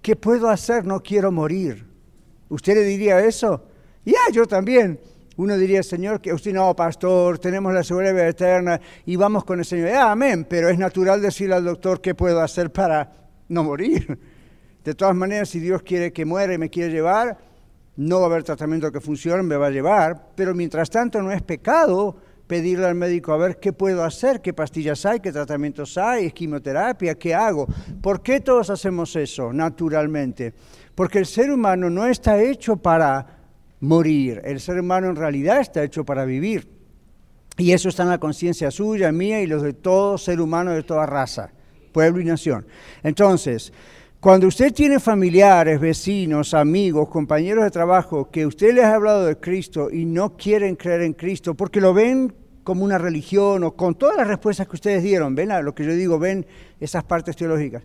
[0.03, 0.86] ¿qué puedo hacer?
[0.86, 1.88] No quiero morir.
[2.49, 3.63] ¿Usted le diría eso?
[4.05, 4.99] Ya, yo también
[5.39, 9.63] uno diría, Señor, que usted no, pastor, tenemos la seguridad eterna y vamos con el
[9.63, 9.88] Señor.
[9.91, 13.10] Ah, amén, pero es natural decirle al doctor qué puedo hacer para
[13.47, 14.19] no morir.
[14.84, 17.38] De todas maneras, si Dios quiere que muera y me quiere llevar,
[17.95, 21.32] no va a haber tratamiento que funcione, me va a llevar, pero mientras tanto no
[21.32, 25.97] es pecado pedirle al médico a ver qué puedo hacer, qué pastillas hay, qué tratamientos
[25.97, 27.65] hay, quimioterapia, qué hago.
[28.02, 30.54] ¿Por qué todos hacemos eso naturalmente?
[30.95, 33.38] Porque el ser humano no está hecho para
[33.79, 34.41] morir.
[34.43, 36.67] El ser humano en realidad está hecho para vivir.
[37.57, 40.83] Y eso está en la conciencia suya, mía y los de todo ser humano de
[40.83, 41.51] toda raza,
[41.91, 42.65] pueblo y nación.
[43.03, 43.73] Entonces,
[44.21, 49.37] cuando usted tiene familiares, vecinos, amigos, compañeros de trabajo que usted les ha hablado de
[49.37, 53.95] Cristo y no quieren creer en Cristo porque lo ven como una religión o con
[53.95, 56.45] todas las respuestas que ustedes dieron, ven a lo que yo digo, ven
[56.79, 57.83] esas partes teológicas.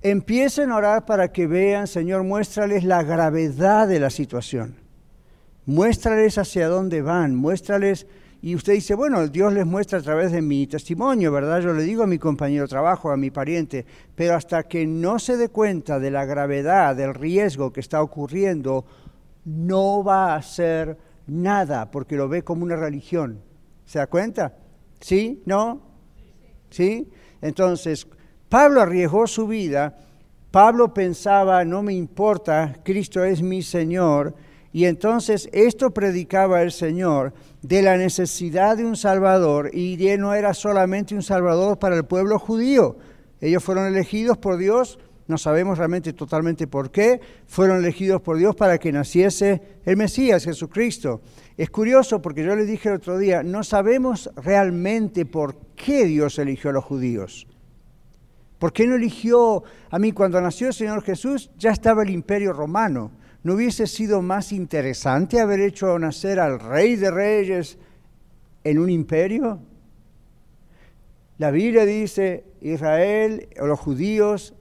[0.00, 4.87] Empiecen a orar para que vean, Señor, muéstrales la gravedad de la situación
[5.68, 8.06] muéstrales hacia dónde van, muéstrales,
[8.40, 11.60] y usted dice, bueno, Dios les muestra a través de mi testimonio, ¿verdad?
[11.60, 15.18] Yo le digo a mi compañero de trabajo, a mi pariente, pero hasta que no
[15.18, 18.86] se dé cuenta de la gravedad, del riesgo que está ocurriendo,
[19.44, 23.42] no va a hacer nada, porque lo ve como una religión.
[23.84, 24.56] ¿Se da cuenta?
[25.00, 25.42] ¿Sí?
[25.44, 25.82] ¿No?
[26.70, 27.10] ¿Sí?
[27.42, 28.06] Entonces,
[28.48, 29.98] Pablo arriesgó su vida,
[30.50, 34.34] Pablo pensaba, no me importa, Cristo es mi Señor,
[34.72, 40.52] y entonces esto predicaba el Señor de la necesidad de un Salvador y no era
[40.54, 42.96] solamente un Salvador para el pueblo judío.
[43.40, 48.56] Ellos fueron elegidos por Dios, no sabemos realmente totalmente por qué, fueron elegidos por Dios
[48.56, 51.22] para que naciese el Mesías, Jesucristo.
[51.56, 56.38] Es curioso porque yo les dije el otro día, no sabemos realmente por qué Dios
[56.38, 57.46] eligió a los judíos.
[58.58, 61.50] ¿Por qué no eligió a mí cuando nació el Señor Jesús?
[61.56, 63.12] Ya estaba el imperio romano.
[63.42, 67.78] ¿No hubiese sido más interesante haber hecho nacer al rey de reyes
[68.64, 69.60] en un imperio?
[71.38, 74.54] La Biblia dice, Israel o los judíos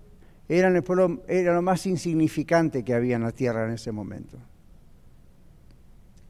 [0.47, 4.37] eran, el pueblo, era lo más insignificante que había en la tierra en ese momento.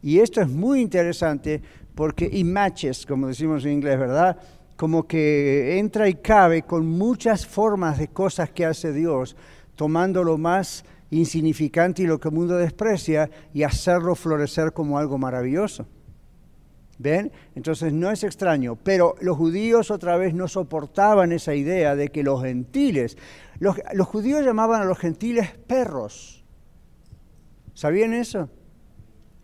[0.01, 1.61] Y esto es muy interesante
[1.93, 4.37] porque y matches, como decimos en inglés, ¿verdad?
[4.77, 9.35] Como que entra y cabe con muchas formas de cosas que hace Dios,
[9.75, 15.17] tomando lo más insignificante y lo que el mundo desprecia y hacerlo florecer como algo
[15.17, 15.87] maravilloso.
[16.99, 17.31] ¿Ven?
[17.55, 22.23] Entonces no es extraño, pero los judíos otra vez no soportaban esa idea de que
[22.23, 23.17] los gentiles,
[23.59, 26.43] los, judíos llamaban a los gentiles perros.
[27.73, 28.49] ¿Sabían eso?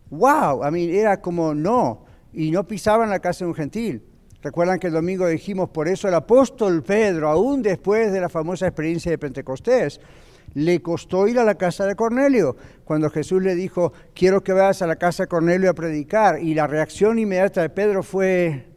[0.09, 0.63] ¡Wow!
[0.63, 4.03] A mí era como no, y no pisaban la casa de un gentil.
[4.41, 8.67] Recuerdan que el domingo dijimos, por eso el apóstol Pedro, aún después de la famosa
[8.67, 10.01] experiencia de Pentecostés,
[10.53, 12.55] le costó ir a la casa de Cornelio.
[12.85, 16.53] Cuando Jesús le dijo, quiero que vayas a la casa de Cornelio a predicar, y
[16.53, 18.67] la reacción inmediata de Pedro fue,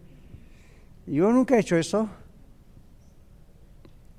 [1.06, 2.08] yo nunca he hecho eso.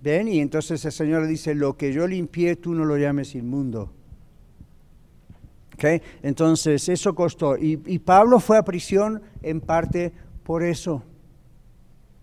[0.01, 0.27] ¿Ven?
[0.27, 3.91] Y entonces el Señor le dice, lo que yo limpié, tú no lo llames inmundo.
[5.73, 6.01] ¿Okay?
[6.23, 7.57] Entonces eso costó.
[7.57, 10.11] Y, y Pablo fue a prisión en parte
[10.43, 11.03] por eso,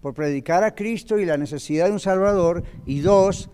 [0.01, 3.51] por predicar a Cristo y la necesidad de un Salvador, y dos,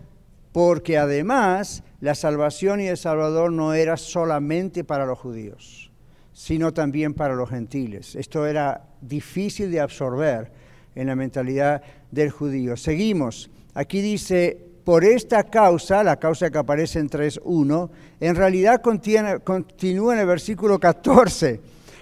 [0.53, 5.91] porque además la salvación y el Salvador no era solamente para los judíos,
[6.33, 8.17] sino también para los gentiles.
[8.17, 10.51] Esto era difícil de absorber
[10.95, 12.77] en la mentalidad del judío.
[12.77, 13.51] Seguimos.
[13.75, 20.21] Aquí dice, por esta causa, la causa que aparece en 3.1, en realidad continúa en
[20.21, 21.61] el versículo 14.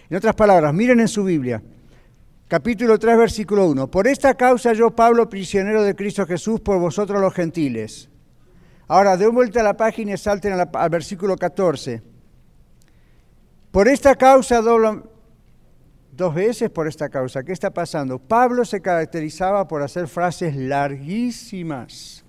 [0.09, 1.63] En otras palabras, miren en su Biblia.
[2.47, 3.91] Capítulo 3, versículo 1.
[3.91, 8.09] Por esta causa yo, Pablo, prisionero de Cristo Jesús, por vosotros los gentiles.
[8.89, 12.03] Ahora, den vuelta a la página y salten al versículo 14.
[13.71, 15.07] Por esta causa doblo,
[16.11, 17.43] dos veces por esta causa.
[17.43, 18.19] ¿Qué está pasando?
[18.19, 22.25] Pablo se caracterizaba por hacer frases larguísimas,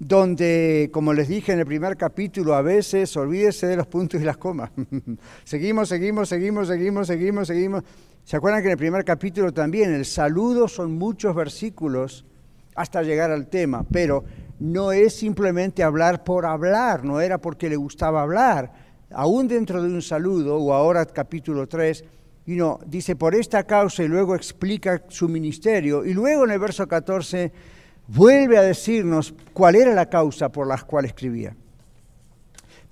[0.00, 4.24] donde, como les dije en el primer capítulo, a veces olvídese de los puntos y
[4.24, 4.72] las comas.
[5.44, 7.84] seguimos, seguimos, seguimos, seguimos, seguimos, seguimos.
[8.24, 12.26] ¿Se acuerdan que en el primer capítulo también el saludo son muchos versículos
[12.74, 13.86] hasta llegar al tema?
[13.90, 14.24] Pero
[14.58, 19.88] no es simplemente hablar por hablar, no era porque le gustaba hablar aún dentro de
[19.88, 22.04] un saludo, o ahora capítulo 3,
[22.86, 27.52] dice, por esta causa y luego explica su ministerio, y luego en el verso 14
[28.06, 31.54] vuelve a decirnos cuál era la causa por la cual escribía.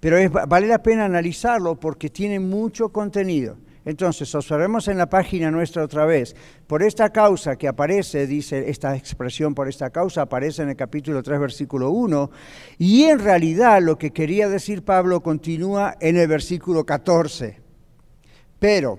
[0.00, 3.56] Pero vale la pena analizarlo porque tiene mucho contenido.
[3.86, 6.34] Entonces, observemos en la página nuestra otra vez.
[6.66, 11.22] Por esta causa que aparece, dice esta expresión por esta causa, aparece en el capítulo
[11.22, 12.30] 3, versículo 1,
[12.78, 17.60] y en realidad lo que quería decir Pablo continúa en el versículo 14.
[18.58, 18.98] Pero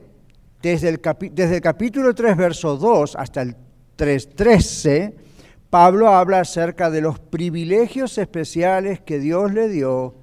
[0.62, 1.02] desde el,
[1.34, 3.58] desde el capítulo 3, verso 2 hasta el
[3.98, 5.16] 3, 13,
[5.70, 10.16] Pablo habla acerca de los privilegios especiales que Dios le dio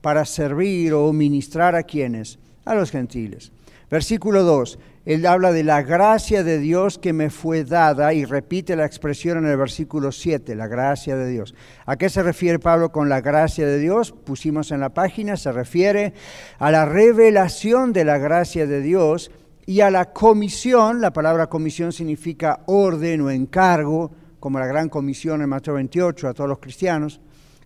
[0.00, 3.50] para servir o ministrar a quienes, a los gentiles.
[3.90, 8.74] Versículo 2, él habla de la gracia de Dios que me fue dada y repite
[8.74, 11.54] la expresión en el versículo 7, la gracia de Dios.
[11.84, 14.12] ¿A qué se refiere Pablo con la gracia de Dios?
[14.12, 16.14] Pusimos en la página, se refiere
[16.58, 19.30] a la revelación de la gracia de Dios
[19.66, 25.42] y a la comisión, la palabra comisión significa orden o encargo, como la gran comisión
[25.42, 27.20] en Mateo 28 a todos los cristianos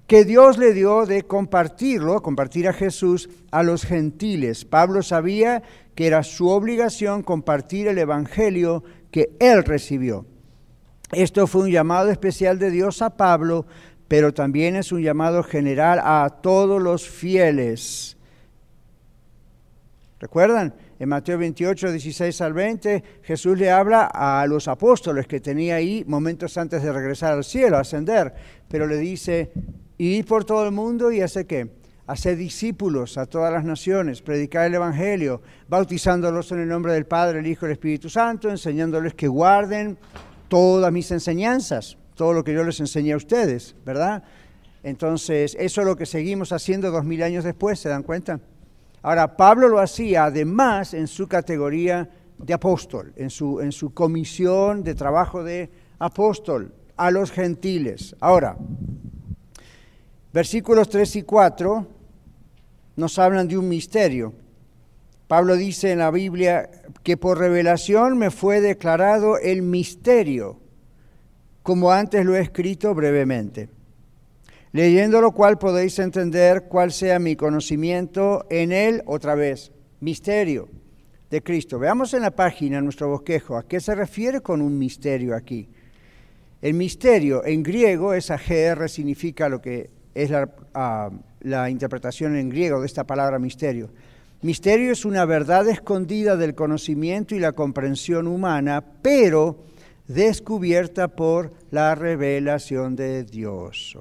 [0.09, 4.64] que Dios le dio de compartirlo, compartir a Jesús a los gentiles.
[4.64, 5.62] Pablo sabía
[5.94, 10.25] que era su obligación compartir el Evangelio que él recibió.
[11.12, 13.66] Esto fue un llamado especial de Dios a Pablo,
[14.09, 18.16] pero también es un llamado general a todos los fieles.
[20.21, 20.75] ¿Recuerdan?
[20.99, 26.03] En Mateo 28, 16 al 20, Jesús le habla a los apóstoles que tenía ahí
[26.07, 28.35] momentos antes de regresar al cielo, ascender,
[28.68, 29.53] pero le dice,
[29.98, 31.70] ir por todo el mundo y hace qué?
[32.06, 37.40] Hacer discípulos a todas las naciones, predicar el Evangelio, bautizándolos en el nombre del Padre,
[37.40, 39.98] el Hijo y el Espíritu Santo, enseñándoles que guarden
[40.48, 44.22] todas mis enseñanzas, todo lo que yo les enseñé a ustedes, ¿verdad?
[44.82, 48.40] Entonces, eso es lo que seguimos haciendo dos mil años después, ¿se dan cuenta?
[49.02, 52.08] Ahora, Pablo lo hacía además en su categoría
[52.38, 58.16] de apóstol, en su, en su comisión de trabajo de apóstol a los gentiles.
[58.20, 58.56] Ahora,
[60.32, 61.86] Versículos 3 y 4
[62.96, 64.34] nos hablan de un misterio.
[65.26, 66.70] Pablo dice en la Biblia
[67.02, 70.58] que por revelación me fue declarado el misterio,
[71.62, 73.68] como antes lo he escrito brevemente.
[74.72, 80.68] Leyendo lo cual podéis entender cuál sea mi conocimiento en él otra vez, misterio
[81.30, 81.78] de Cristo.
[81.78, 85.68] Veamos en la página nuestro bosquejo, ¿a qué se refiere con un misterio aquí?
[86.60, 90.33] El misterio en griego, esa GR significa lo que es
[90.74, 93.90] ah, la, interpretación en griego de esta palabra misterio.
[94.42, 99.64] Misterio es una verdad escondida del conocimiento y la comprensión humana, pero
[100.09, 103.96] descubierta por la revelación de Dios.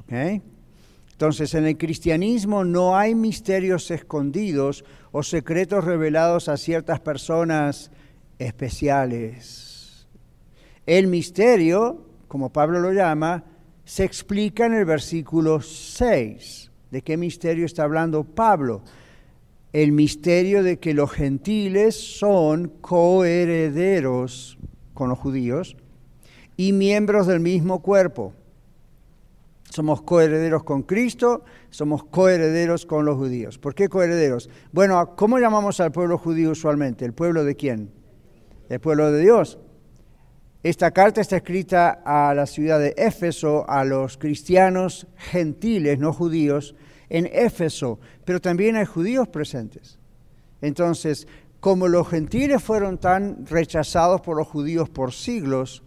[1.12, 7.92] Entonces, en el cristianismo no hay misterios escondidos o secretos revelados a ciertas personas
[8.40, 10.08] especiales.
[10.86, 13.44] El misterio, como Pablo lo llama,
[13.88, 16.72] se explica en el versículo 6.
[16.92, 18.82] ¿De qué misterio está hablando Pablo?
[19.72, 24.58] El misterio de que los gentiles son coherederos
[24.94, 25.78] con los judíos
[26.58, 28.34] y miembros del mismo cuerpo.
[29.70, 33.58] Somos coherederos con Cristo, somos coherederos con los judíos.
[33.58, 34.50] ¿Por qué coherederos?
[34.74, 37.06] Bueno, ¿cómo llamamos al pueblo judío usualmente?
[37.06, 37.90] ¿El pueblo de quién?
[38.68, 39.58] El pueblo de Dios.
[40.68, 46.76] Esta carta está escrita a la ciudad de Éfeso, a los cristianos gentiles, no judíos,
[47.08, 49.98] en Éfeso, pero también hay judíos presentes.
[50.62, 51.26] Entonces,
[51.62, 55.84] como los gentiles fueron tan rechazados por los judíos por siglos,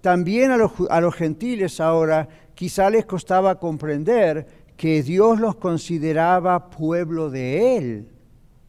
[0.00, 6.70] también a los, a los gentiles ahora quizá les costaba comprender que Dios los consideraba
[6.70, 8.08] pueblo de Él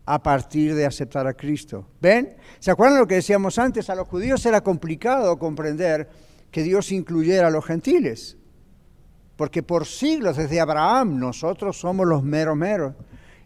[0.06, 1.88] a partir de aceptar a Cristo.
[2.02, 2.36] ¿Ven?
[2.60, 3.90] ¿Se acuerdan lo que decíamos antes?
[3.90, 6.10] A los judíos era complicado comprender
[6.50, 8.38] que Dios incluyera a los gentiles.
[9.36, 12.94] Porque por siglos, desde Abraham, nosotros somos los meros meros.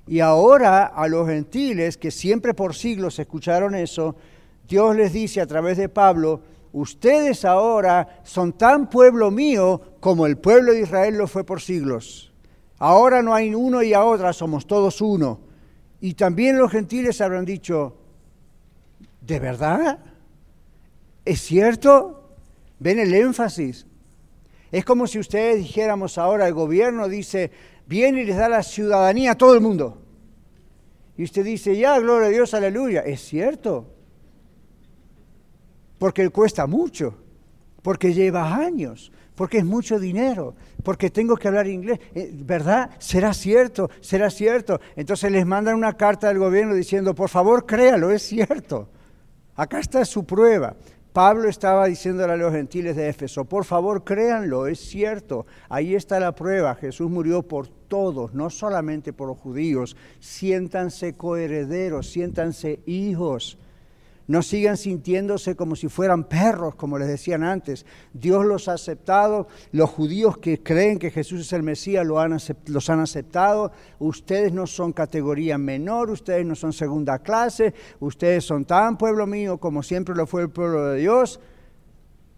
[0.08, 4.16] Y ahora a los gentiles, que siempre por siglos escucharon eso,
[4.68, 6.42] Dios les dice a través de Pablo,
[6.74, 12.34] ustedes ahora son tan pueblo mío como el pueblo de Israel lo fue por siglos.
[12.78, 15.40] Ahora no hay uno y a otra, somos todos uno.
[16.02, 17.98] Y también los gentiles habrán dicho,
[19.22, 20.00] ¿de verdad?
[21.24, 22.36] ¿Es cierto?
[22.80, 23.88] ¿Ven el énfasis?
[24.72, 27.52] Es como si ustedes dijéramos ahora, el gobierno dice,
[27.88, 30.02] viene y les da la ciudadanía a todo el mundo.
[31.18, 33.02] Y usted dice, ya, gloria a Dios, aleluya.
[33.02, 33.88] Es cierto.
[35.98, 37.16] Porque cuesta mucho,
[37.82, 40.56] porque lleva años, porque es mucho dinero,
[40.86, 42.00] porque tengo que hablar inglés.
[42.14, 42.92] Eh, ¿Verdad?
[43.00, 43.90] ¿Será cierto?
[44.00, 44.80] ¿Será cierto?
[44.96, 48.88] Entonces les mandan una carta del gobierno diciendo, por favor, créalo, es cierto.
[49.56, 50.76] Acá está su prueba.
[51.12, 56.20] Pablo estaba diciéndole a los gentiles de Éfeso, por favor créanlo, es cierto, ahí está
[56.20, 63.58] la prueba, Jesús murió por todos, no solamente por los judíos, siéntanse coherederos, siéntanse hijos.
[64.28, 67.86] No sigan sintiéndose como si fueran perros, como les decían antes.
[68.12, 69.48] Dios los ha aceptado.
[69.72, 73.72] Los judíos que creen que Jesús es el Mesías lo han los han aceptado.
[74.00, 77.74] Ustedes no son categoría menor, ustedes no son segunda clase.
[78.00, 81.40] Ustedes son tan pueblo mío como siempre lo fue el pueblo de Dios.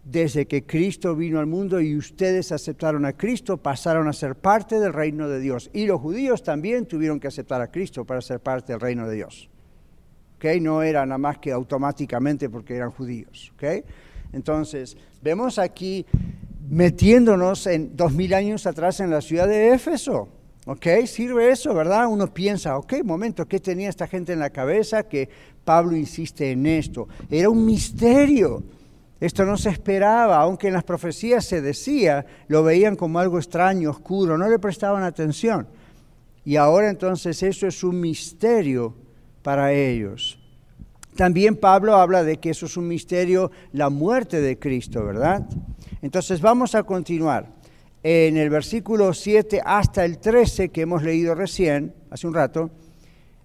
[0.04, 4.78] Desde que Cristo vino al mundo y ustedes aceptaron a Cristo, pasaron a ser parte
[4.78, 5.70] del reino de Dios.
[5.72, 9.16] Y los judíos también tuvieron que aceptar a Cristo para ser parte del reino de
[9.16, 9.50] Dios.
[10.60, 13.52] No era nada más que automáticamente porque eran judíos,
[14.32, 16.06] Entonces, vemos aquí
[16.68, 20.28] metiéndonos en dos mil años atrás en la ciudad de Éfeso,
[20.66, 20.86] ¿ok?
[21.06, 22.06] Sirve eso, ¿verdad?
[22.08, 25.28] Uno piensa, ok, momento, ¿qué tenía esta gente en la cabeza que
[25.64, 27.08] Pablo insiste en esto?
[27.30, 28.62] Era un misterio.
[29.20, 33.90] Esto no se esperaba, aunque en las profecías se decía, lo veían como algo extraño,
[33.90, 35.66] oscuro, no le prestaban atención.
[36.44, 38.94] Y ahora entonces eso es un misterio
[39.42, 40.38] para ellos.
[41.16, 45.48] También Pablo habla de que eso es un misterio, la muerte de Cristo, ¿verdad?
[46.00, 47.58] Entonces vamos a continuar.
[48.02, 52.70] En el versículo 7 hasta el 13 que hemos leído recién, hace un rato,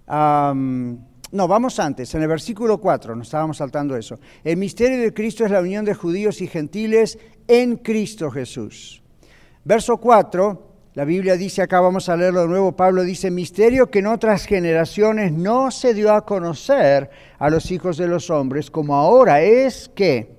[0.08, 4.20] no, vamos antes, en el versículo 4, nos estábamos saltando eso.
[4.44, 9.02] El misterio de Cristo es la unión de judíos y gentiles en Cristo Jesús.
[9.66, 14.00] Verso 4, la Biblia dice, acá vamos a leerlo de nuevo, Pablo dice, misterio que
[14.00, 18.96] en otras generaciones no se dio a conocer a los hijos de los hombres, como
[18.96, 20.36] ahora es que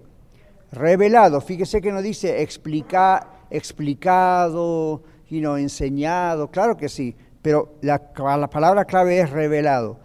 [0.70, 8.00] revelado, fíjese que no dice explica, explicado, y no enseñado, claro que sí, pero la,
[8.38, 9.98] la palabra clave es revelado,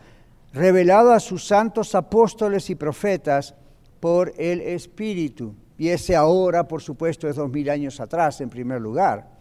[0.51, 3.53] revelado a sus santos apóstoles y profetas
[3.99, 5.53] por el Espíritu.
[5.77, 9.38] Y ese ahora, por supuesto, es dos mil años atrás, en primer lugar.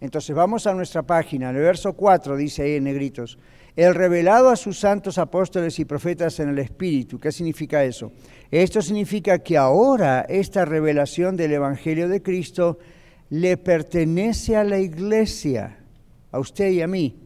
[0.00, 3.38] Entonces vamos a nuestra página, el verso 4 dice ahí en negritos,
[3.76, 7.18] el revelado a sus santos apóstoles y profetas en el Espíritu.
[7.18, 8.12] ¿Qué significa eso?
[8.50, 12.78] Esto significa que ahora esta revelación del Evangelio de Cristo
[13.30, 15.78] le pertenece a la iglesia,
[16.30, 17.18] a usted y a mí,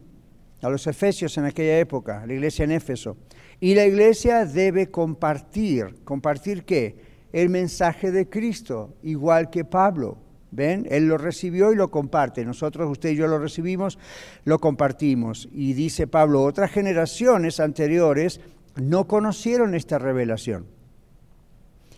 [0.61, 3.17] a los efesios en aquella época, a la iglesia en Éfeso.
[3.59, 6.97] Y la iglesia debe compartir, ¿compartir qué?
[7.31, 10.17] El mensaje de Cristo, igual que Pablo.
[10.51, 10.87] ¿Ven?
[10.89, 12.43] Él lo recibió y lo comparte.
[12.43, 13.99] Nosotros, usted y yo lo recibimos,
[14.45, 15.47] lo compartimos.
[15.51, 18.41] Y dice Pablo, otras generaciones anteriores
[18.75, 20.65] no conocieron esta revelación.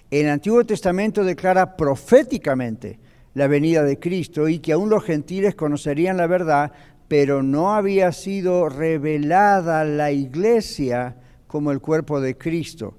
[0.10, 3.00] El Antiguo Testamento declara proféticamente
[3.34, 6.74] la venida de Cristo y que aún los gentiles conocerían la verdad,
[7.08, 11.16] pero no había sido revelada la iglesia
[11.48, 12.96] como el cuerpo de Cristo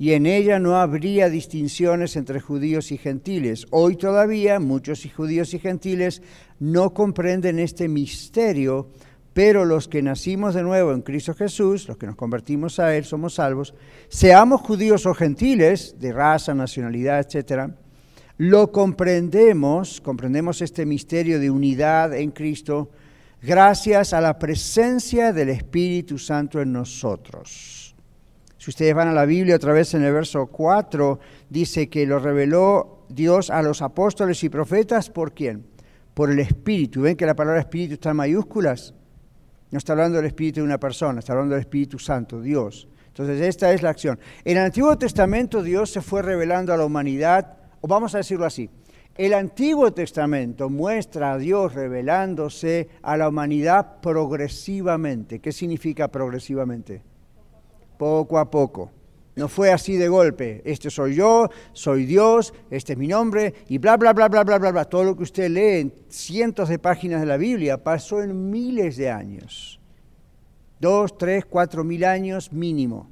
[0.00, 3.66] y en ella no habría distinciones entre judíos y gentiles.
[3.68, 6.22] Hoy todavía muchos judíos y gentiles
[6.58, 8.88] no comprenden este misterio,
[9.34, 13.04] pero los que nacimos de nuevo en Cristo Jesús, los que nos convertimos a Él,
[13.04, 13.74] somos salvos,
[14.08, 17.70] seamos judíos o gentiles, de raza, nacionalidad, etc.,
[18.38, 22.88] lo comprendemos, comprendemos este misterio de unidad en Cristo,
[23.42, 27.79] gracias a la presencia del Espíritu Santo en nosotros.
[28.60, 31.18] Si ustedes van a la Biblia otra vez en el verso 4,
[31.48, 35.64] dice que lo reveló Dios a los apóstoles y profetas, ¿por quién?
[36.12, 37.00] Por el Espíritu.
[37.00, 38.92] ¿Ven que la palabra Espíritu está en mayúsculas?
[39.70, 42.86] No está hablando del Espíritu de una persona, está hablando del Espíritu Santo, Dios.
[43.06, 44.20] Entonces, esta es la acción.
[44.44, 48.44] En el Antiguo Testamento Dios se fue revelando a la humanidad, o vamos a decirlo
[48.44, 48.68] así,
[49.16, 55.38] el Antiguo Testamento muestra a Dios revelándose a la humanidad progresivamente.
[55.38, 57.08] ¿Qué significa progresivamente?
[58.00, 58.90] Poco a poco.
[59.36, 60.62] No fue así de golpe.
[60.64, 64.58] Este soy yo, soy Dios, este es mi nombre y bla, bla, bla, bla, bla,
[64.58, 64.84] bla, bla.
[64.86, 68.96] Todo lo que usted lee en cientos de páginas de la Biblia pasó en miles
[68.96, 69.78] de años.
[70.80, 73.06] Dos, tres, cuatro mil años mínimo.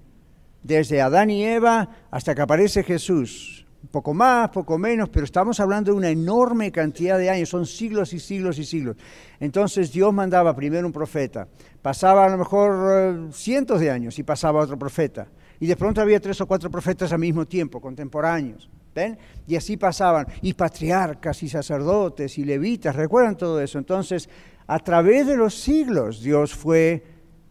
[0.62, 3.66] desde Adán y Eva hasta que aparece Jesús.
[3.90, 8.12] Poco más, poco menos, pero estamos hablando de una enorme cantidad de años, son siglos
[8.12, 8.96] y siglos y siglos.
[9.38, 11.46] Entonces Dios mandaba primero un profeta,
[11.80, 15.28] pasaba a lo mejor eh, cientos de años y pasaba otro profeta.
[15.60, 18.68] Y de pronto había tres o cuatro profetas al mismo tiempo, contemporáneos.
[18.94, 19.16] ¿Ven?
[19.46, 23.78] Y así pasaban, y patriarcas y sacerdotes y levitas, ¿recuerdan todo eso?
[23.78, 24.28] Entonces,
[24.66, 27.04] a través de los siglos Dios fue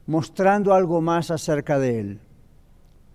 [0.08, 2.20] mostrando algo más acerca de él.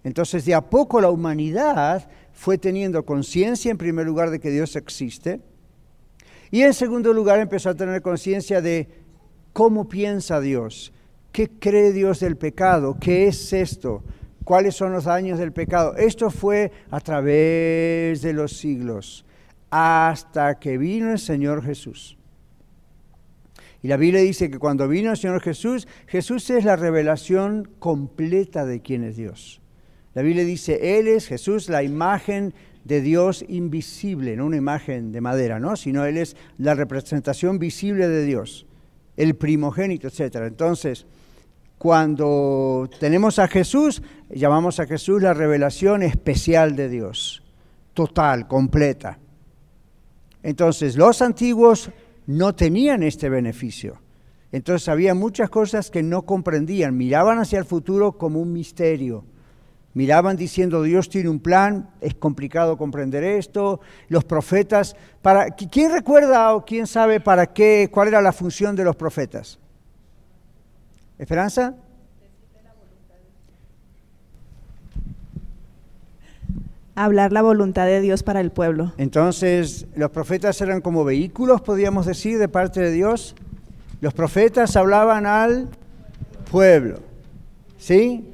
[0.04, 4.76] Entonces, de a poco la humanidad fue teniendo conciencia, en primer lugar, de que Dios
[4.76, 5.40] existe,
[6.50, 8.86] y en segundo lugar empezó a tener conciencia de
[9.54, 10.92] cómo piensa Dios,
[11.32, 14.02] qué cree Dios del pecado, qué es esto,
[14.44, 15.96] cuáles son los daños del pecado.
[15.96, 19.24] Esto fue a través de los siglos,
[19.70, 22.18] hasta que vino el Señor Jesús.
[23.82, 28.66] Y la Biblia dice que cuando vino el Señor Jesús, Jesús es la revelación completa
[28.66, 29.61] de quién es Dios.
[30.14, 32.54] La Biblia dice, Él es Jesús, la imagen
[32.84, 35.76] de Dios invisible, no una imagen de madera, ¿no?
[35.76, 38.66] sino Él es la representación visible de Dios,
[39.16, 40.36] el primogénito, etc.
[40.46, 41.06] Entonces,
[41.78, 47.42] cuando tenemos a Jesús, llamamos a Jesús la revelación especial de Dios,
[47.94, 49.18] total, completa.
[50.42, 51.90] Entonces, los antiguos
[52.26, 54.00] no tenían este beneficio.
[54.52, 59.24] Entonces había muchas cosas que no comprendían, miraban hacia el futuro como un misterio.
[59.94, 63.80] Miraban diciendo, Dios tiene un plan, es complicado comprender esto.
[64.08, 68.84] Los profetas, para, ¿quién recuerda o quién sabe para qué, cuál era la función de
[68.84, 69.58] los profetas?
[71.18, 71.74] ¿Esperanza?
[76.94, 78.92] hablar la voluntad de Dios para el pueblo.
[78.98, 83.34] Entonces, los profetas eran como vehículos, podríamos decir, de parte de Dios.
[84.00, 85.68] Los profetas hablaban al
[86.50, 86.98] pueblo.
[87.78, 88.31] ¿Sí?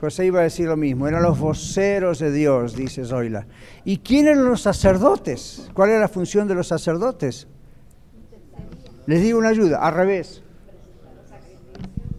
[0.00, 3.46] José iba a decir lo mismo, eran los voceros de Dios, dice Zoila.
[3.84, 5.70] ¿Y quién eran los sacerdotes?
[5.72, 7.46] ¿Cuál era la función de los sacerdotes?
[9.06, 10.42] Les digo una ayuda, al revés.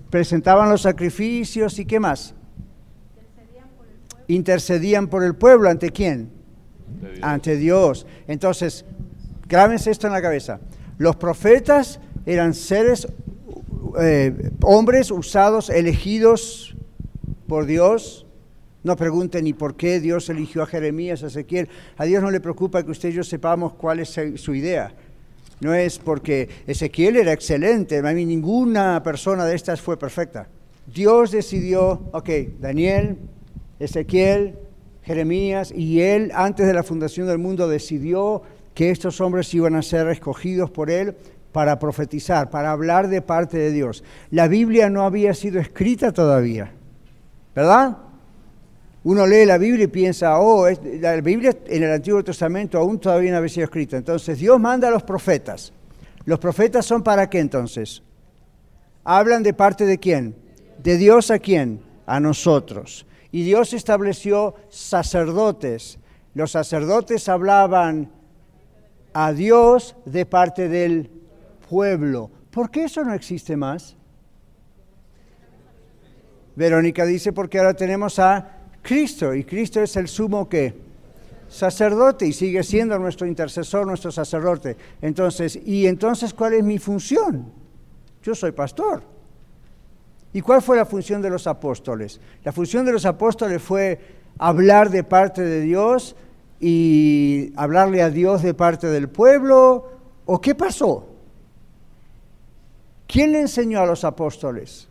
[0.09, 2.33] Presentaban los sacrificios y qué más
[4.27, 5.69] intercedían por el pueblo.
[5.69, 6.29] ¿Ante quién?
[7.21, 8.05] Ante Dios.
[8.27, 8.85] Entonces,
[9.47, 10.59] grábense esto en la cabeza.
[10.97, 13.07] Los profetas eran seres,
[13.99, 16.76] eh, hombres usados, elegidos
[17.47, 18.25] por Dios.
[18.83, 21.69] No pregunten ni por qué Dios eligió a Jeremías, a Ezequiel.
[21.97, 24.93] A Dios no le preocupa que usted y yo sepamos cuál es su idea.
[25.59, 30.47] No es porque Ezequiel era excelente, a mí ninguna persona de estas fue perfecta.
[30.85, 32.29] Dios decidió, ok,
[32.59, 33.17] Daniel,
[33.79, 34.55] Ezequiel,
[35.03, 38.43] Jeremías, y él antes de la fundación del mundo decidió
[38.75, 41.15] que estos hombres iban a ser escogidos por él
[41.51, 44.03] para profetizar, para hablar de parte de Dios.
[44.29, 46.71] La Biblia no había sido escrita todavía,
[47.57, 47.97] ¿verdad?
[49.03, 53.31] Uno lee la Biblia y piensa, oh, la Biblia en el Antiguo Testamento aún todavía
[53.31, 53.97] no había sido escrita.
[53.97, 55.73] Entonces Dios manda a los profetas.
[56.25, 58.03] ¿Los profetas son para qué entonces?
[59.03, 60.35] ¿Hablan de parte de quién?
[60.83, 61.81] ¿De Dios a quién?
[62.05, 63.07] A nosotros.
[63.31, 65.97] Y Dios estableció sacerdotes.
[66.35, 68.11] Los sacerdotes hablaban
[69.13, 71.09] a Dios de parte del
[71.67, 72.29] pueblo.
[72.51, 73.96] ¿Por qué eso no existe más?
[76.57, 80.73] Verónica dice porque ahora tenemos a Cristo y Cristo es el sumo que
[81.47, 84.75] sacerdote y sigue siendo nuestro intercesor, nuestro sacerdote.
[84.99, 87.45] Entonces, ¿y entonces cuál es mi función?
[88.23, 89.03] Yo soy pastor.
[90.33, 92.19] ¿Y cuál fue la función de los apóstoles?
[92.43, 93.99] La función de los apóstoles fue
[94.39, 96.15] hablar de parte de Dios
[96.59, 99.91] y hablarle a Dios de parte del pueblo.
[100.25, 101.07] ¿O qué pasó?
[103.05, 104.87] ¿Quién le enseñó a los apóstoles?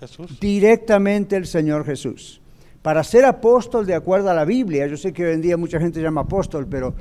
[0.00, 0.40] Jesús.
[0.40, 2.40] Directamente el Señor Jesús.
[2.82, 5.78] Para ser apóstol de acuerdo a la Biblia, yo sé que hoy en día mucha
[5.78, 6.94] gente llama apóstol, pero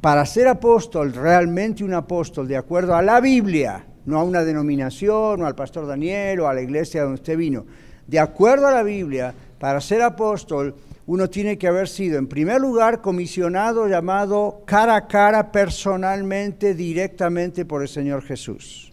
[0.00, 5.42] para ser apóstol, realmente un apóstol de acuerdo a la Biblia, no a una denominación,
[5.42, 7.66] o al pastor Daniel, o a la iglesia donde usted vino.
[8.06, 10.74] De acuerdo a la Biblia, para ser apóstol,
[11.06, 17.64] uno tiene que haber sido, en primer lugar, comisionado, llamado cara a cara, personalmente, directamente
[17.64, 18.91] por el Señor Jesús.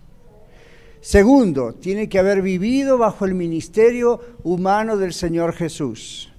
[1.02, 6.32] Segundo, tiene que haber vivido bajo el ministerio humano del Señor Jesús.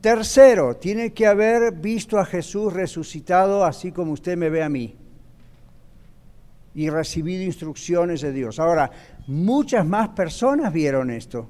[0.00, 4.96] Tercero, tiene que haber visto a Jesús resucitado así como usted me ve a mí
[6.74, 8.60] y recibido instrucciones de Dios.
[8.60, 8.90] Ahora,
[9.26, 11.48] muchas más personas vieron esto.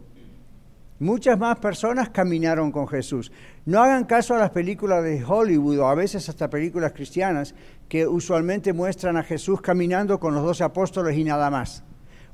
[1.01, 3.31] Muchas más personas caminaron con Jesús.
[3.69, 7.55] No hagan caso a las películas de Hollywood o a veces hasta películas cristianas
[7.87, 11.85] que usualmente muestran a Jesús caminando con los doce apóstoles y nada más.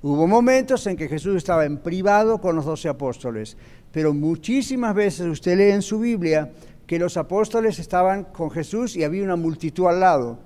[0.00, 3.56] Hubo momentos en que Jesús estaba en privado con los doce apóstoles,
[3.90, 6.52] pero muchísimas veces usted lee en su Biblia
[6.86, 10.38] que los apóstoles estaban con Jesús y había una multitud al lado.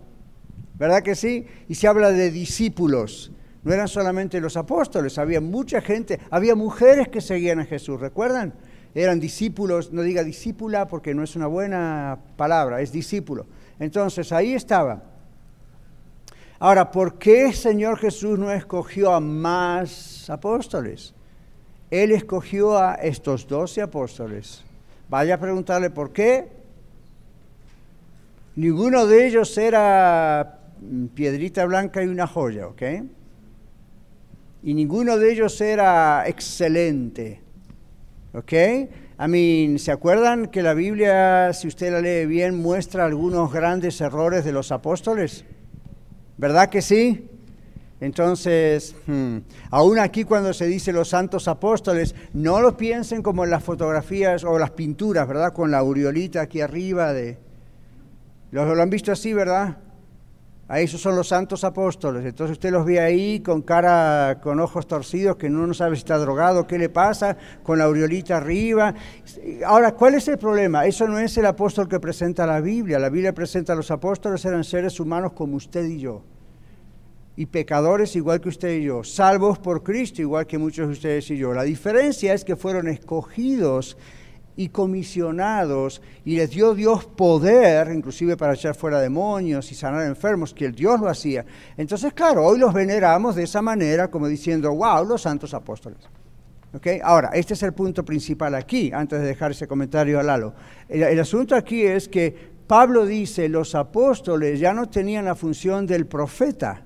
[0.78, 1.44] ¿Verdad que sí?
[1.68, 3.30] Y se habla de discípulos.
[3.62, 8.54] No eran solamente los apóstoles, había mucha gente, había mujeres que seguían a Jesús, ¿recuerdan?
[8.94, 13.46] Eran discípulos, no diga discípula porque no es una buena palabra, es discípulo.
[13.78, 15.02] Entonces ahí estaba.
[16.58, 21.14] Ahora, ¿por qué Señor Jesús no escogió a más apóstoles?
[21.90, 24.64] Él escogió a estos doce apóstoles.
[25.08, 26.48] Vaya a preguntarle por qué.
[28.56, 30.58] Ninguno de ellos era
[31.14, 32.82] piedrita blanca y una joya, ¿ok?
[34.64, 37.40] Y ninguno de ellos era excelente,
[38.32, 38.52] ¿ok?
[38.52, 44.00] I mean, ¿se acuerdan que la Biblia, si usted la lee bien, muestra algunos grandes
[44.00, 45.44] errores de los apóstoles?
[46.36, 47.28] ¿Verdad que sí?
[48.00, 49.38] Entonces, hmm,
[49.70, 54.44] aún aquí cuando se dice los santos apóstoles, no lo piensen como en las fotografías
[54.44, 55.52] o las pinturas, ¿verdad?
[55.52, 57.38] Con la aureolita aquí arriba de...
[58.52, 59.78] ¿Lo, lo han visto así, verdad?
[60.70, 62.26] A esos son los santos apóstoles.
[62.26, 66.18] Entonces usted los ve ahí con cara, con ojos torcidos, que no sabe si está
[66.18, 68.94] drogado, qué le pasa, con la aureolita arriba.
[69.64, 70.84] Ahora, ¿cuál es el problema?
[70.84, 72.98] Eso no es el apóstol que presenta la Biblia.
[72.98, 76.22] La Biblia presenta a los apóstoles, eran seres humanos como usted y yo
[77.38, 81.30] y pecadores igual que usted y yo, salvos por Cristo igual que muchos de ustedes
[81.30, 81.54] y yo.
[81.54, 83.96] La diferencia es que fueron escogidos
[84.58, 90.52] y comisionados y les dio Dios poder, inclusive para echar fuera demonios y sanar enfermos,
[90.52, 91.46] que el Dios lo hacía.
[91.76, 96.00] Entonces, claro, hoy los veneramos de esa manera, como diciendo, wow, los santos apóstoles.
[96.74, 96.98] ¿Okay?
[97.04, 100.54] Ahora, este es el punto principal aquí, antes de dejar ese comentario a Lalo.
[100.88, 106.06] el asunto aquí es que Pablo dice, los apóstoles ya no tenían la función del
[106.06, 106.82] profeta,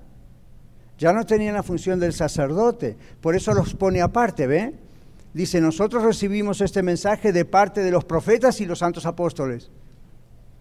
[0.99, 4.75] ya no tenían la función del sacerdote, por eso los pone aparte, ¿ve?
[5.35, 9.71] Dice, nosotros recibimos este mensaje de parte de los profetas y los santos apóstoles.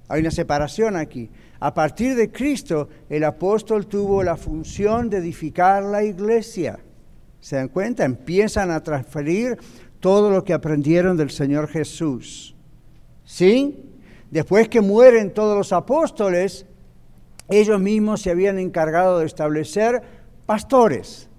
[0.08, 1.30] Hay una separación aquí.
[1.60, 6.80] A partir de Cristo, el apóstol tuvo la función de edificar la iglesia.
[7.40, 8.06] ¿Se dan cuenta?
[8.06, 9.58] Empiezan a transferir
[10.00, 12.56] todo lo que aprendieron del Señor Jesús.
[13.26, 13.86] ¿Sí?
[14.30, 16.66] Después que mueren todos los apóstoles,
[17.50, 20.02] ellos mismos se habían encargado de establecer
[20.46, 21.30] pastores.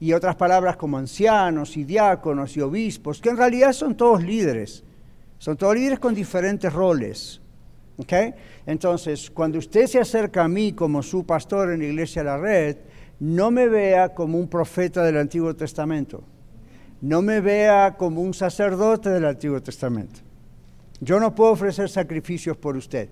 [0.00, 4.82] Y otras palabras como ancianos y diáconos y obispos, que en realidad son todos líderes.
[5.38, 7.40] Son todos líderes con diferentes roles.
[7.98, 8.32] ¿Okay?
[8.64, 12.78] Entonces, cuando usted se acerca a mí como su pastor en la iglesia La Red,
[13.20, 16.22] no me vea como un profeta del Antiguo Testamento.
[17.02, 20.20] No me vea como un sacerdote del Antiguo Testamento.
[21.00, 23.10] Yo no puedo ofrecer sacrificios por usted.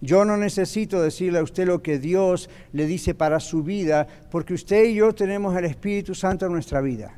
[0.00, 4.54] Yo no necesito decirle a usted lo que Dios le dice para su vida, porque
[4.54, 7.14] usted y yo tenemos el Espíritu Santo en nuestra vida.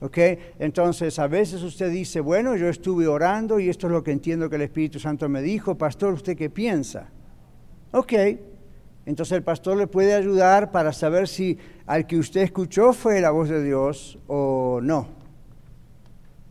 [0.00, 0.18] ¿Ok?
[0.58, 4.48] Entonces, a veces usted dice, bueno, yo estuve orando y esto es lo que entiendo
[4.48, 5.76] que el Espíritu Santo me dijo.
[5.76, 7.08] Pastor, ¿usted qué piensa?
[7.92, 8.12] Ok.
[9.04, 13.30] Entonces el pastor le puede ayudar para saber si al que usted escuchó fue la
[13.30, 15.17] voz de Dios o no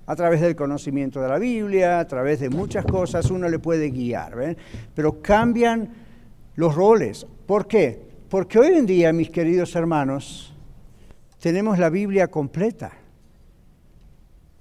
[0.07, 3.89] a través del conocimiento de la Biblia, a través de muchas cosas, uno le puede
[3.89, 4.55] guiar,
[4.95, 5.89] pero cambian
[6.55, 7.27] los roles.
[7.45, 8.01] ¿Por qué?
[8.29, 10.53] Porque hoy en día, mis queridos hermanos,
[11.39, 12.93] tenemos la Biblia completa.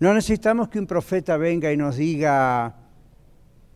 [0.00, 2.74] No necesitamos que un profeta venga y nos diga,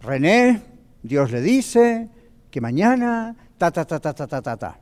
[0.03, 0.63] René,
[1.05, 2.09] Dios le dice
[2.51, 4.81] que mañana, ta, ta, ta, ta, ta, ta, ta, ta.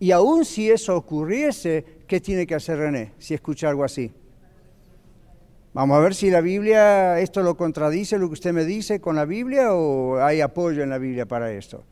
[0.00, 4.12] Y aun si eso ocurriese, ¿qué tiene que hacer René si escucha algo así?
[5.72, 9.14] Vamos a ver si la Biblia, esto lo contradice lo que usted me dice con
[9.14, 11.84] la Biblia o hay apoyo en la Biblia para esto.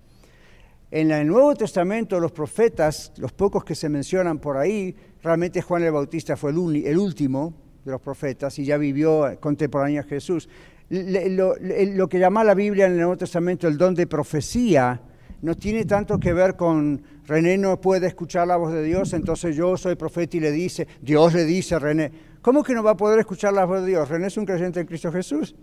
[0.90, 5.84] En el Nuevo Testamento los profetas, los pocos que se mencionan por ahí, realmente Juan
[5.84, 7.54] el Bautista fue el, último
[7.84, 10.48] de los profetas y ya vivió contemporáneo a Jesús.
[10.90, 15.00] Lo, lo, que llama la Biblia en el Nuevo Testamento el don de profecía
[15.40, 19.54] no tiene tanto que ver con René no puede escuchar la voz de Dios, entonces
[19.54, 22.10] yo soy profeta y le dice, Dios le dice a René,
[22.48, 24.08] ¿Cómo que no va a poder escuchar la voz de Dios?
[24.08, 25.54] René es un creyente en Cristo Jesús.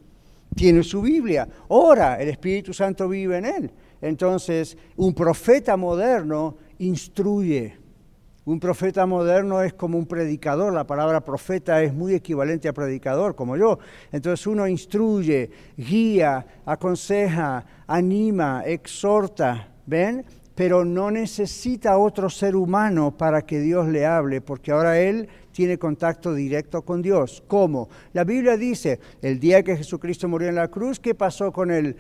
[0.54, 1.50] Tiene su Biblia.
[1.70, 3.72] Ora, el Espíritu Santo vive en él.
[4.00, 7.76] Entonces, un profeta moderno instruye.
[8.46, 10.74] Un profeta moderno es como un predicador.
[10.74, 13.80] La palabra profeta es muy equivalente a predicador, como yo.
[14.12, 19.70] Entonces uno instruye, guía, aconseja, anima, exhorta.
[19.88, 20.24] ¿Ven?
[20.54, 25.80] Pero no necesita otro ser humano para que Dios le hable, porque ahora Él tiene
[25.80, 27.42] contacto directo con Dios.
[27.48, 27.88] ¿Cómo?
[28.12, 31.96] La Biblia dice, el día que Jesucristo murió en la cruz, ¿qué pasó con el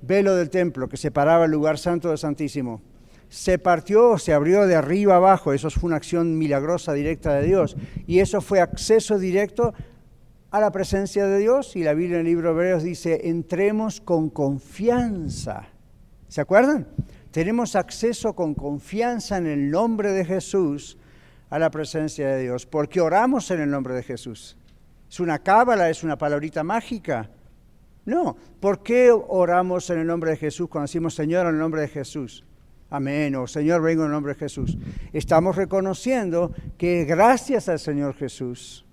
[0.00, 2.80] velo del templo que separaba el lugar santo del santísimo?
[3.28, 7.76] se partió, se abrió de arriba abajo, eso fue una acción milagrosa directa de Dios,
[8.08, 9.72] y eso fue acceso directo
[10.50, 14.00] a la presencia de Dios, y la Biblia en el libro de Hebreos dice, entremos
[14.00, 15.68] con confianza.
[16.26, 16.88] ¿Se acuerdan?
[17.30, 20.98] Tenemos acceso con confianza en el nombre de Jesús
[21.50, 24.56] a la presencia de Dios, porque oramos en el nombre de Jesús.
[25.10, 25.90] ¿Es una cábala?
[25.90, 27.28] ¿Es una palabrita mágica?
[28.04, 28.36] No.
[28.60, 31.88] ¿Por qué oramos en el nombre de Jesús cuando decimos Señor en el nombre de
[31.88, 32.44] Jesús?
[32.88, 33.34] Amén.
[33.36, 34.78] O Señor, vengo en el nombre de Jesús.
[35.12, 38.84] Estamos reconociendo que gracias al Señor Jesús,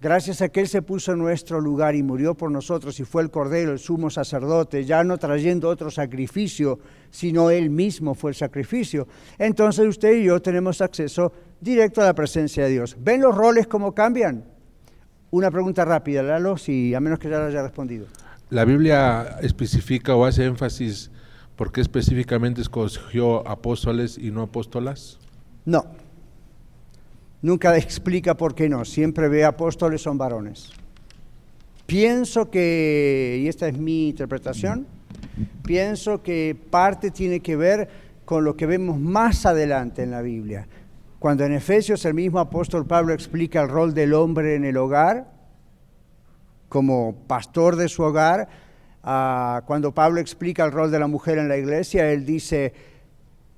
[0.00, 3.22] gracias a que Él se puso en nuestro lugar y murió por nosotros y fue
[3.22, 6.78] el Cordero, el sumo sacerdote, ya no trayendo otro sacrificio,
[7.10, 9.06] sino Él mismo fue el sacrificio.
[9.38, 12.96] Entonces usted y yo tenemos acceso directo a la presencia de Dios.
[13.00, 14.44] ¿Ven los roles cómo cambian?
[15.30, 18.06] Una pregunta rápida, Lalo, si a menos que ya lo haya respondido.
[18.50, 21.10] ¿La Biblia especifica o hace énfasis
[21.56, 25.18] por qué específicamente escogió apóstoles y no apóstolas?
[25.64, 25.84] No.
[27.42, 28.84] Nunca explica por qué no.
[28.84, 30.70] Siempre ve apóstoles son varones.
[31.86, 34.86] Pienso que, y esta es mi interpretación,
[35.64, 37.88] pienso que parte tiene que ver
[38.24, 40.66] con lo que vemos más adelante en la Biblia.
[41.18, 45.32] Cuando en Efesios el mismo apóstol Pablo explica el rol del hombre en el hogar,
[46.68, 48.48] como pastor de su hogar,
[49.02, 52.74] ah, cuando Pablo explica el rol de la mujer en la iglesia, él dice,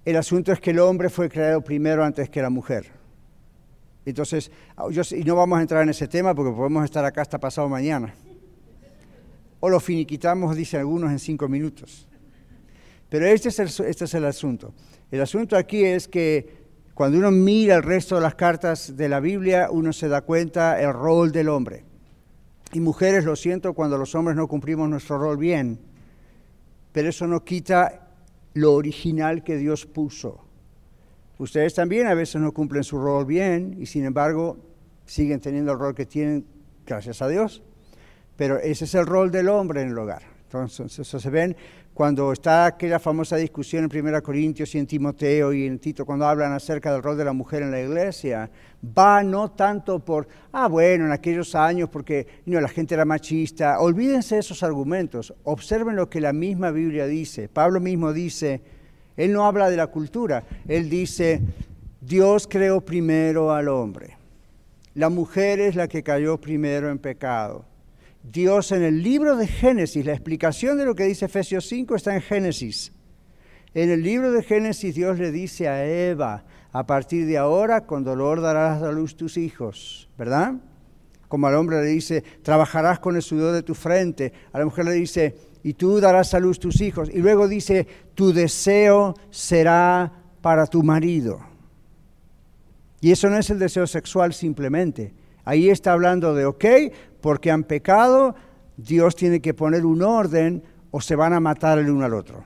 [0.05, 2.93] el asunto es que el hombre fue creado primero antes que la mujer.
[4.07, 7.39] Entonces, ah, y no vamos a entrar en ese tema porque podemos estar acá hasta
[7.39, 8.15] pasado mañana.
[9.61, 12.07] O lo finiquitamos, dicen algunos, en cinco minutos.
[13.09, 14.73] Pero este es, el, este es el asunto.
[15.11, 16.58] El asunto aquí es que
[16.99, 20.83] cuando uno mira el resto de las cartas de la Biblia, uno se da cuenta
[20.83, 21.85] el rol del hombre.
[22.73, 25.79] Y mujeres, lo siento cuando los hombres no cumplimos nuestro rol bien,
[26.91, 28.09] pero eso no quita
[28.55, 30.45] lo original que Dios puso.
[31.39, 34.57] Ustedes también a veces no cumplen su rol bien y sin embargo
[35.07, 36.47] siguen teniendo el rol que tienen,
[36.85, 37.63] gracias a Dios.
[38.37, 40.25] Pero ese es el rol del hombre en el hogar.
[40.49, 41.57] Entonces, eso se ven
[41.99, 46.29] cuando está aquella famosa discusión en 1 Corintios y en Timoteo y en Tito, cuando
[46.29, 48.49] hablan acerca del rol de la mujer en la iglesia,
[48.97, 53.81] va no tanto por, ah, bueno, en aquellos años porque no, la gente era machista.
[53.81, 55.35] Olvídense de esos argumentos.
[55.43, 57.49] Observen lo que la misma Biblia dice.
[57.49, 58.61] Pablo mismo dice,
[59.17, 61.43] él no habla de la cultura, él dice,
[62.01, 64.17] Dios creó primero al hombre.
[64.95, 67.65] La mujer es la que cayó primero en pecado.
[68.23, 72.15] Dios en el libro de Génesis, la explicación de lo que dice Efesios 5 está
[72.15, 72.93] en Génesis.
[73.75, 78.05] En el libro de Génesis Dios le dice a Eva, a partir de ahora con
[78.05, 80.55] dolor darás a luz tus hijos, ¿verdad?
[81.29, 84.33] Como al hombre le dice, trabajarás con el sudor de tu frente.
[84.53, 87.11] A la mujer le dice, y tú darás a luz tus hijos.
[87.13, 90.11] Y luego dice, tu deseo será
[90.41, 91.41] para tu marido.
[93.01, 95.13] Y eso no es el deseo sexual simplemente.
[95.45, 96.65] Ahí está hablando de, ok,
[97.21, 98.35] porque han pecado,
[98.77, 102.45] Dios tiene que poner un orden o se van a matar el uno al otro.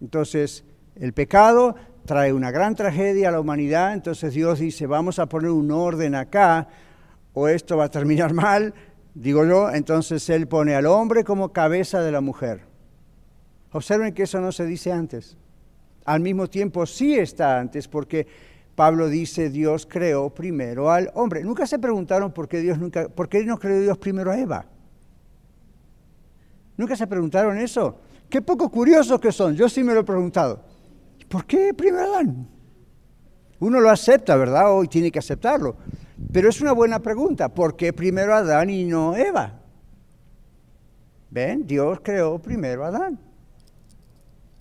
[0.00, 0.64] Entonces,
[0.96, 5.50] el pecado trae una gran tragedia a la humanidad, entonces Dios dice, vamos a poner
[5.50, 6.68] un orden acá,
[7.34, 8.74] o esto va a terminar mal,
[9.14, 12.62] digo yo, entonces Él pone al hombre como cabeza de la mujer.
[13.72, 15.36] Observen que eso no se dice antes.
[16.04, 18.26] Al mismo tiempo sí está antes, porque
[18.78, 21.42] Pablo dice, Dios creó primero al hombre.
[21.42, 24.66] Nunca se preguntaron por qué Dios nunca, por qué no creó Dios primero a Eva.
[26.76, 27.98] Nunca se preguntaron eso.
[28.30, 29.56] Qué poco curiosos que son.
[29.56, 30.62] Yo sí me lo he preguntado.
[31.28, 32.48] ¿Por qué primero Adán?
[33.58, 34.72] Uno lo acepta, ¿verdad?
[34.72, 35.74] Hoy tiene que aceptarlo.
[36.32, 37.52] Pero es una buena pregunta.
[37.52, 39.60] ¿Por qué primero Adán y no Eva?
[41.30, 41.66] ¿Ven?
[41.66, 43.18] Dios creó primero a Adán.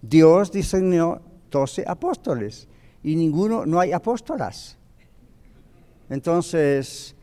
[0.01, 2.67] Dios diseñó doce apóstoles
[3.03, 4.77] y ninguno, no hay apóstolas.
[6.09, 7.15] Entonces,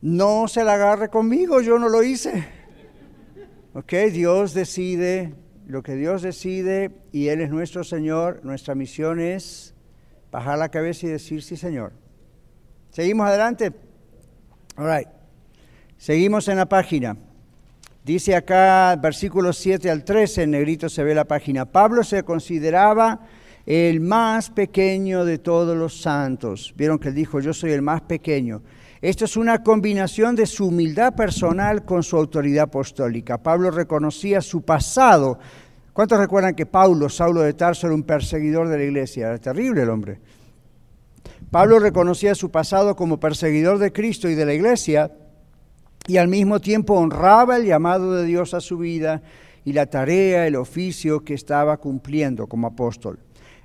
[0.00, 2.46] no se la agarre conmigo, yo no lo hice.
[3.74, 5.34] Ok, Dios decide
[5.66, 8.44] lo que Dios decide y Él es nuestro Señor.
[8.44, 9.74] Nuestra misión es
[10.32, 11.92] bajar la cabeza y decir sí, Señor.
[12.90, 13.72] Seguimos adelante.
[14.76, 15.08] All right.
[15.96, 17.16] Seguimos en la página.
[18.04, 21.66] Dice acá, versículos 7 al 13, en negrito se ve la página.
[21.66, 23.20] Pablo se consideraba
[23.66, 26.72] el más pequeño de todos los santos.
[26.76, 28.62] Vieron que él dijo, yo soy el más pequeño.
[29.02, 33.38] Esto es una combinación de su humildad personal con su autoridad apostólica.
[33.38, 35.38] Pablo reconocía su pasado.
[35.92, 39.28] ¿Cuántos recuerdan que Pablo, Saulo de Tarso, era un perseguidor de la iglesia?
[39.28, 40.20] Era terrible el hombre.
[41.50, 45.10] Pablo reconocía su pasado como perseguidor de Cristo y de la iglesia
[46.06, 49.22] y al mismo tiempo honraba el llamado de Dios a su vida
[49.64, 53.18] y la tarea, el oficio que estaba cumpliendo como apóstol.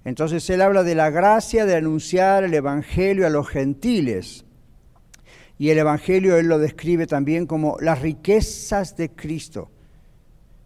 [0.04, 4.46] Entonces él habla de la gracia de anunciar el Evangelio a los gentiles.
[5.58, 9.72] Y el Evangelio él lo describe también como las riquezas de Cristo.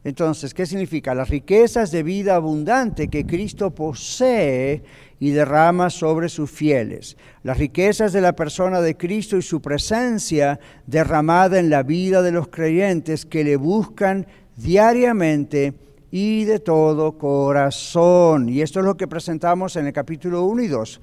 [0.04, 1.14] Entonces, ¿qué significa?
[1.14, 4.82] Las riquezas de vida abundante que Cristo posee
[5.20, 7.18] y derrama sobre sus fieles.
[7.44, 12.32] Las riquezas de la persona de Cristo y su presencia derramada en la vida de
[12.32, 14.26] los creyentes que le buscan
[14.56, 15.74] diariamente
[16.12, 18.48] y de todo corazón.
[18.48, 21.02] Y esto es lo que presentamos en el capítulo 1 y 2.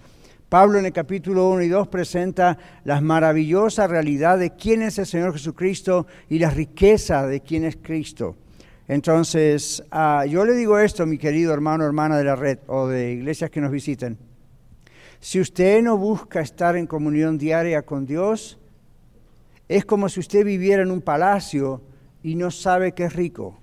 [0.48, 5.04] Pablo en el capítulo 1 y 2 presenta la maravillosa realidad de quién es el
[5.06, 8.36] Señor Jesucristo y la riqueza de quién es Cristo.
[8.88, 13.12] Entonces, ah, yo le digo esto, mi querido hermano, hermana de la red o de
[13.12, 14.16] iglesias que nos visiten.
[15.18, 18.58] Si usted no busca estar en comunión diaria con Dios,
[19.68, 21.82] es como si usted viviera en un palacio
[22.22, 23.58] y no sabe que es rico.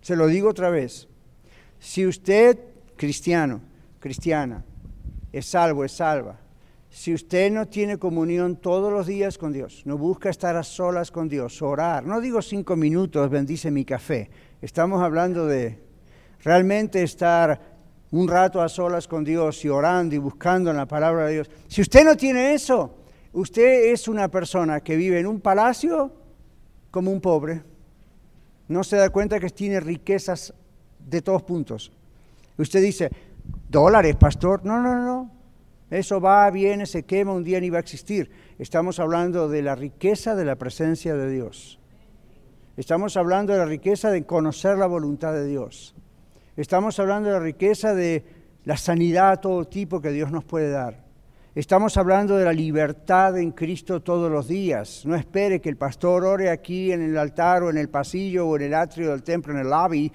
[0.00, 1.08] Se lo digo otra vez.
[1.78, 2.58] Si usted,
[2.96, 3.60] cristiano,
[4.00, 4.64] cristiana,
[5.32, 6.40] es salvo, es salva,
[6.94, 11.10] si usted no tiene comunión todos los días con Dios, no busca estar a solas
[11.10, 14.30] con Dios, orar, no digo cinco minutos, bendice mi café,
[14.62, 15.82] estamos hablando de
[16.44, 17.60] realmente estar
[18.12, 21.50] un rato a solas con Dios y orando y buscando en la palabra de Dios.
[21.66, 22.94] Si usted no tiene eso,
[23.32, 26.12] usted es una persona que vive en un palacio
[26.92, 27.64] como un pobre.
[28.68, 30.54] No se da cuenta que tiene riquezas
[31.00, 31.90] de todos puntos.
[32.56, 33.10] Usted dice,
[33.68, 34.64] dólares, pastor.
[34.64, 35.33] No, no, no.
[35.94, 38.28] Eso va, viene, se quema, un día ni va a existir.
[38.58, 41.78] Estamos hablando de la riqueza de la presencia de Dios.
[42.76, 45.94] Estamos hablando de la riqueza de conocer la voluntad de Dios.
[46.56, 48.24] Estamos hablando de la riqueza de
[48.64, 51.04] la sanidad a todo tipo que Dios nos puede dar.
[51.54, 55.06] Estamos hablando de la libertad en Cristo todos los días.
[55.06, 58.56] No espere que el pastor ore aquí en el altar o en el pasillo o
[58.56, 60.10] en el atrio del templo, en el lobby,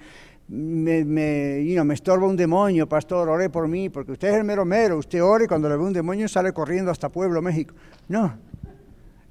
[0.50, 4.64] me, me, me estorba un demonio, pastor, ore por mí, porque usted es el mero
[4.64, 7.72] mero, usted ore cuando le ve un demonio sale corriendo hasta Pueblo, México.
[8.08, 8.36] No,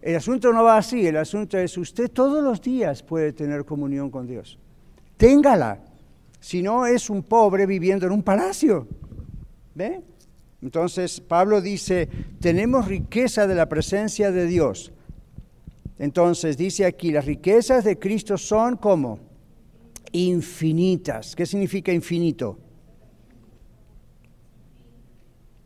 [0.01, 4.09] el asunto no va así, el asunto es usted todos los días puede tener comunión
[4.09, 4.57] con Dios.
[5.17, 5.79] Téngala,
[6.39, 8.87] si no es un pobre viviendo en un palacio.
[9.75, 10.01] ¿Ve?
[10.61, 12.07] Entonces Pablo dice,
[12.39, 14.93] tenemos riqueza de la presencia de Dios.
[15.97, 19.28] Entonces dice aquí, las riquezas de Cristo son como
[20.11, 21.35] infinitas.
[21.35, 22.57] ¿Qué significa infinito?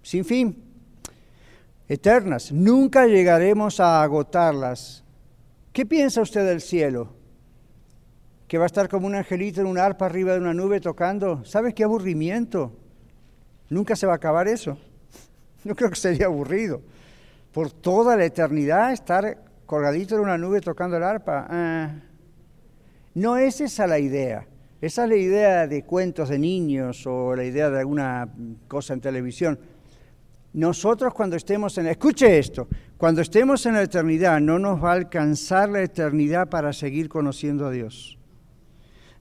[0.01, 0.63] Sin fin.
[1.87, 2.51] Eternas.
[2.51, 5.03] Nunca llegaremos a agotarlas.
[5.71, 7.13] ¿Qué piensa usted del cielo?
[8.47, 11.43] ¿Que va a estar como un angelito en un arpa arriba de una nube tocando?
[11.45, 12.71] ¿Sabes qué aburrimiento?
[13.69, 14.77] Nunca se va a acabar eso.
[15.63, 16.81] No creo que sería aburrido.
[17.53, 21.47] Por toda la eternidad estar colgadito en una nube tocando el arpa.
[21.49, 21.95] Ah.
[23.15, 24.47] No es esa la idea.
[24.81, 28.27] Esa es la idea de cuentos de niños o la idea de alguna
[28.67, 29.57] cosa en televisión.
[30.53, 31.87] Nosotros cuando estemos en...
[31.87, 36.73] Escuche esto, cuando estemos en la eternidad no nos va a alcanzar la eternidad para
[36.73, 38.19] seguir conociendo a Dios.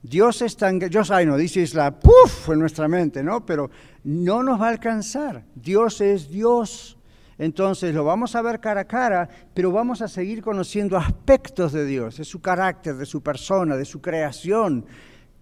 [0.02, 0.80] Dios es tan...
[0.80, 3.46] Yo sé, no, dice la puff en nuestra mente, ¿no?
[3.46, 3.70] Pero
[4.04, 5.44] no nos va a alcanzar.
[5.54, 6.98] Dios es Dios.
[7.42, 11.84] Entonces lo vamos a ver cara a cara, pero vamos a seguir conociendo aspectos de
[11.84, 14.86] Dios, de su carácter, de su persona, de su creación,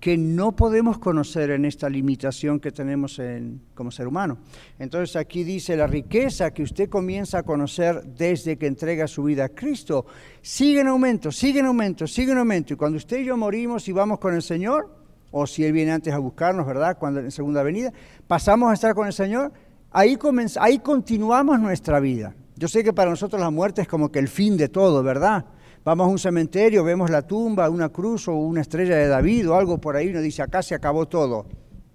[0.01, 4.39] que no podemos conocer en esta limitación que tenemos en, como ser humano.
[4.79, 9.45] Entonces aquí dice la riqueza que usted comienza a conocer desde que entrega su vida
[9.45, 10.07] a Cristo,
[10.41, 12.73] sigue en aumento, sigue en aumento, sigue en aumento.
[12.73, 14.89] Y cuando usted y yo morimos y vamos con el Señor,
[15.33, 16.97] o si Él viene antes a buscarnos, ¿verdad?
[16.99, 17.93] Cuando en segunda venida,
[18.27, 19.53] pasamos a estar con el Señor,
[19.91, 20.19] ahí,
[20.61, 22.35] ahí continuamos nuestra vida.
[22.57, 25.47] Yo sé que para nosotros la muerte es como que el fin de todo, ¿verdad?
[25.83, 29.55] Vamos a un cementerio, vemos la tumba, una cruz o una estrella de David o
[29.55, 31.47] algo por ahí, nos dice, acá se acabó todo.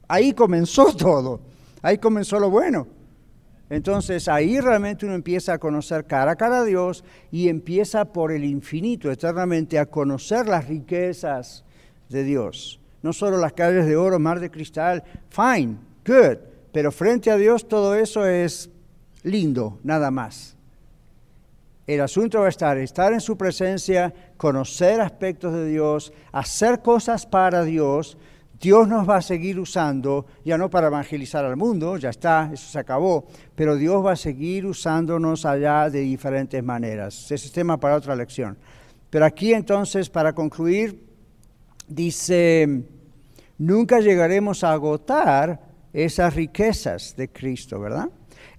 [0.07, 1.41] Ahí comenzó todo,
[1.81, 2.87] ahí comenzó lo bueno.
[3.69, 8.31] Entonces ahí realmente uno empieza a conocer cara a cara a Dios y empieza por
[8.31, 11.63] el infinito, eternamente, a conocer las riquezas
[12.09, 12.79] de Dios.
[13.01, 16.37] No solo las calles de oro, mar de cristal, fine, good,
[16.75, 18.69] pero frente a Dios todo eso es
[19.23, 20.57] lindo, nada más.
[21.87, 27.25] El asunto va a estar, estar en su presencia, conocer aspectos de Dios, hacer cosas
[27.25, 28.17] para Dios.
[28.59, 32.69] Dios nos va a seguir usando, ya no para evangelizar al mundo, ya está, eso
[32.69, 37.31] se acabó, pero Dios va a seguir usándonos allá de diferentes maneras.
[37.31, 38.57] Ese es tema para otra lección.
[39.09, 41.07] Pero aquí entonces, para concluir,
[41.87, 42.83] dice,
[43.57, 45.64] nunca llegaremos a agotar
[45.95, 48.09] esas riquezas de Cristo, ¿verdad?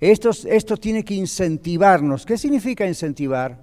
[0.00, 2.24] Esto, esto tiene que incentivarnos.
[2.24, 3.58] ¿Qué significa incentivar?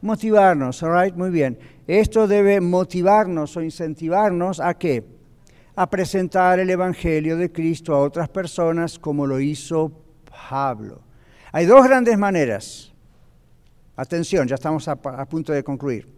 [0.00, 1.58] Motivarnos, all muy bien.
[1.86, 5.04] Esto debe motivarnos o incentivarnos a qué?
[5.76, 9.92] A presentar el Evangelio de Cristo a otras personas como lo hizo
[10.48, 11.02] Pablo.
[11.52, 12.90] Hay dos grandes maneras.
[13.96, 16.08] Atención, ya estamos a, punto de concluir.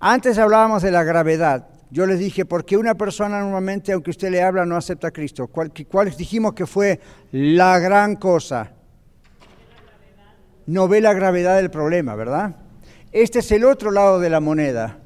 [0.00, 1.68] Antes hablábamos de la gravedad.
[1.94, 5.10] Yo les dije, ¿por qué una persona normalmente, aunque usted le habla, no acepta a
[5.12, 5.46] Cristo?
[5.46, 6.98] ¿Cuál, cuál dijimos que fue
[7.30, 8.72] la gran cosa?
[10.66, 12.56] No ve la gravedad del problema, ¿verdad?
[13.12, 14.98] Este es el otro lado de la moneda.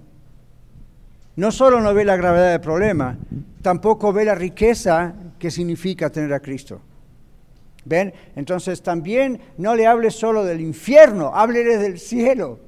[1.36, 3.18] No solo no ve la gravedad del problema,
[3.60, 6.80] tampoco ve la riqueza que significa tener a Cristo.
[7.84, 8.14] ¿Ven?
[8.34, 12.60] Entonces también no le hable solo del infierno, háblele del cielo.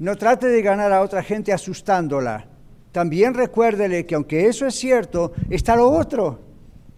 [0.00, 2.48] No trate de ganar a otra gente asustándola.
[2.92, 6.50] También recuérdele que aunque eso es cierto, está lo otro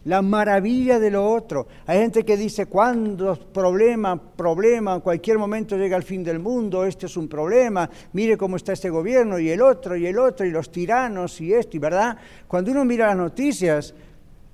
[0.04, 1.66] la maravilla de lo otro.
[1.86, 6.84] Hay gente que dice, cuando problema, problema, en cualquier momento llega el fin del mundo,
[6.84, 10.44] este es un problema, mire cómo está este gobierno y el otro y el otro
[10.46, 12.16] y los tiranos y esto, y verdad,
[12.48, 13.94] cuando uno mira las noticias,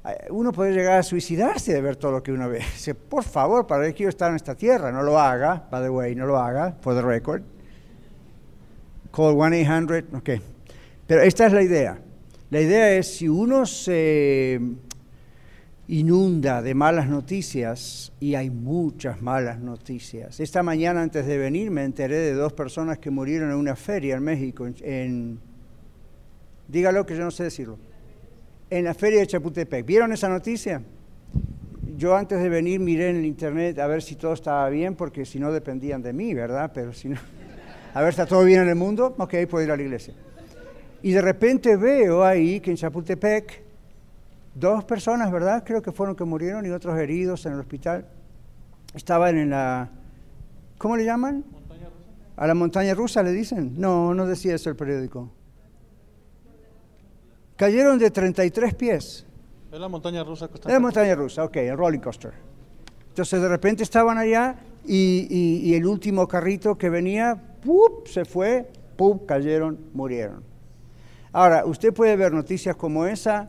[0.05, 2.59] eh, uno puede llegar a suicidarse de ver todo lo que uno ve.
[2.75, 4.93] Dice, por favor, ¿para qué quiero estar en esta tierra?
[4.93, 7.43] No lo haga, by the way, no lo haga, for the record.
[9.11, 10.58] Call 1-800, ok.
[11.09, 11.99] Pero esta es la idea.
[12.51, 14.61] La idea es si uno se
[15.89, 20.39] inunda de malas noticias y hay muchas malas noticias.
[20.39, 24.17] Esta mañana antes de venir me enteré de dos personas que murieron en una feria
[24.17, 25.41] en México, en,
[26.69, 27.79] dígalo que yo no sé decirlo,
[28.69, 29.87] en la feria de Chapultepec.
[29.87, 30.83] ¿Vieron esa noticia?
[31.97, 35.25] Yo antes de venir miré en el internet a ver si todo estaba bien, porque
[35.25, 36.71] si no dependían de mí, ¿verdad?
[36.75, 37.17] Pero si no,
[37.95, 39.15] a ver, ¿está todo bien en el mundo?
[39.17, 40.13] Ok, puedo ir a la iglesia.
[41.03, 43.63] Y de repente veo ahí que en Chapultepec
[44.55, 45.63] dos personas, ¿verdad?
[45.65, 48.07] Creo que fueron que murieron y otros heridos en el hospital.
[48.95, 49.91] Estaban en la,
[50.79, 51.45] ¿cómo le llaman?
[51.51, 52.35] Montaña rusa.
[52.37, 53.75] ¿A la montaña rusa le dicen?
[53.79, 55.31] No, no decía eso el periódico.
[57.57, 59.27] Cayeron de 33 pies.
[59.71, 60.49] Es la montaña rusa.
[60.55, 62.33] Es la montaña rusa, ok, el rolling coaster.
[63.09, 68.07] Entonces de repente estaban allá y, y, el último carrito que venía, ¡pup!
[68.07, 69.27] se fue, ¡pup!
[69.27, 70.43] cayeron, murieron.
[71.39, 73.49] Ahora, usted puede ver noticias como esa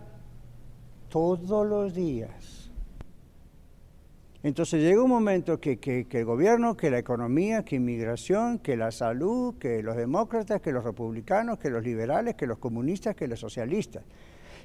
[1.07, 2.69] todos los días.
[4.43, 8.91] Entonces llega un momento que, que, el gobierno, que la economía, que inmigración, que la
[8.91, 13.39] salud, que los demócratas, que los republicanos, que los liberales, que los comunistas, que los
[13.39, 14.03] socialistas,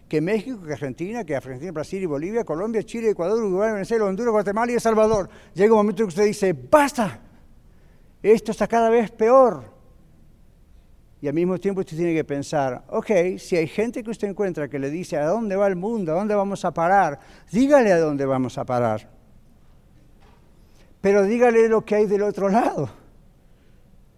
[0.07, 4.33] que México, que Argentina, que Argentina, Brasil y Bolivia, Colombia, Chile, Ecuador, Uruguay, Venezuela, Honduras,
[4.33, 5.31] Guatemala y El Salvador.
[5.55, 7.21] Llega un momento que usted dice, basta,
[8.23, 9.74] esto está cada vez peor.
[11.25, 14.69] Y al mismo tiempo usted tiene que pensar, ok, si hay gente que usted encuentra
[14.69, 17.19] que le dice a dónde va el mundo, a dónde vamos a parar,
[17.51, 19.09] dígale a dónde vamos a parar.
[21.01, 22.91] Pero dígale lo que hay del otro lado.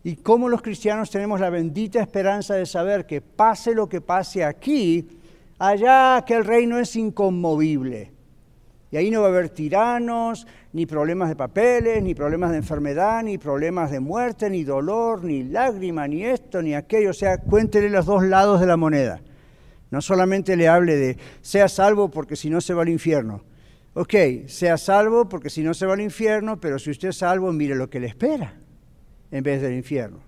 [0.03, 4.45] Y cómo los cristianos tenemos la bendita esperanza de saber que pase lo que pase
[4.45, 5.21] aquí,
[5.61, 8.11] allá que el reino es inconmovible.
[8.91, 10.45] Y ahí no va a haber tiranos,
[10.77, 15.43] ni problemas de papeles, ni problemas de enfermedad, ni problemas de muerte, ni dolor, ni
[15.43, 17.11] lágrima, ni esto, ni aquello.
[17.11, 19.23] O sea, cuéntele los dos lados de la moneda.
[19.91, 23.43] No solamente le hable de, sea salvo porque si no se va al infierno.
[23.95, 24.15] Ok,
[24.49, 27.75] sea salvo porque si no se va al infierno, pero si usted es salvo, mire
[27.75, 28.53] lo que le espera
[29.31, 30.19] en vez del infierno.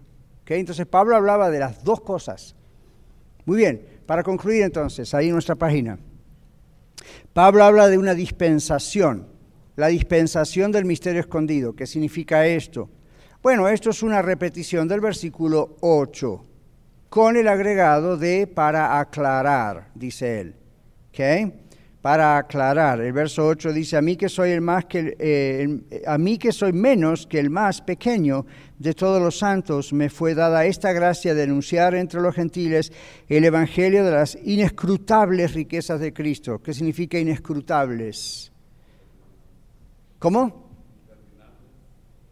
[0.44, 2.56] Okay, entonces Pablo hablaba de las dos cosas.
[3.44, 5.98] Muy bien, para concluir entonces, ahí en nuestra página.
[7.34, 9.36] Pablo habla de una dispensación,
[9.78, 11.72] la dispensación del misterio escondido.
[11.72, 12.90] ¿Qué significa esto?
[13.40, 16.44] Bueno, esto es una repetición del versículo 8,
[17.08, 20.54] con el agregado de para aclarar, dice él.
[21.10, 21.52] ¿Okay?
[22.02, 26.18] Para aclarar, el verso 8 dice, a mí que soy el más que eh, a
[26.18, 28.46] mí que soy menos que el más pequeño
[28.80, 32.92] de todos los santos, me fue dada esta gracia de anunciar entre los gentiles
[33.28, 36.60] el evangelio de las inescrutables riquezas de Cristo.
[36.60, 38.47] ¿Qué significa inescrutables?
[40.18, 40.68] ¿Cómo?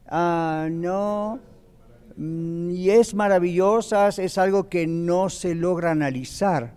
[0.08, 1.40] Ah, no.
[2.16, 6.74] Mm, y es maravillosas, es algo que no se logra analizar,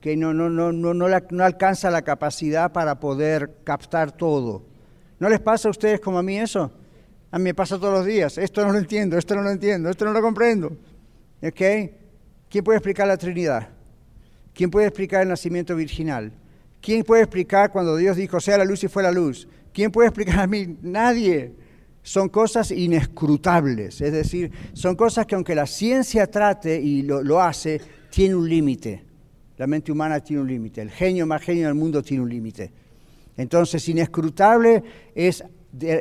[0.00, 4.62] que no, no, no, no, no, no alcanza la capacidad para poder captar todo.
[5.18, 6.72] ¿No les pasa a ustedes como a mí eso?
[7.30, 8.38] A mí me pasa todos los días.
[8.38, 10.76] Esto no lo entiendo, esto no lo entiendo, esto no lo comprendo.
[11.42, 11.60] ¿Ok?
[12.48, 13.68] ¿Quién puede explicar la Trinidad?
[14.52, 16.32] ¿Quién puede explicar el nacimiento virginal?
[16.82, 19.48] ¿Quién puede explicar cuando Dios dijo, sea la luz y fue la luz?
[19.72, 20.76] ¿Quién puede explicar a mí?
[20.82, 21.54] Nadie.
[22.02, 27.40] Son cosas inescrutables, es decir, son cosas que aunque la ciencia trate y lo, lo
[27.40, 27.80] hace,
[28.10, 29.04] tiene un límite.
[29.56, 32.72] La mente humana tiene un límite, el genio más genio del mundo tiene un límite.
[33.36, 34.82] Entonces, inescrutable
[35.14, 35.44] es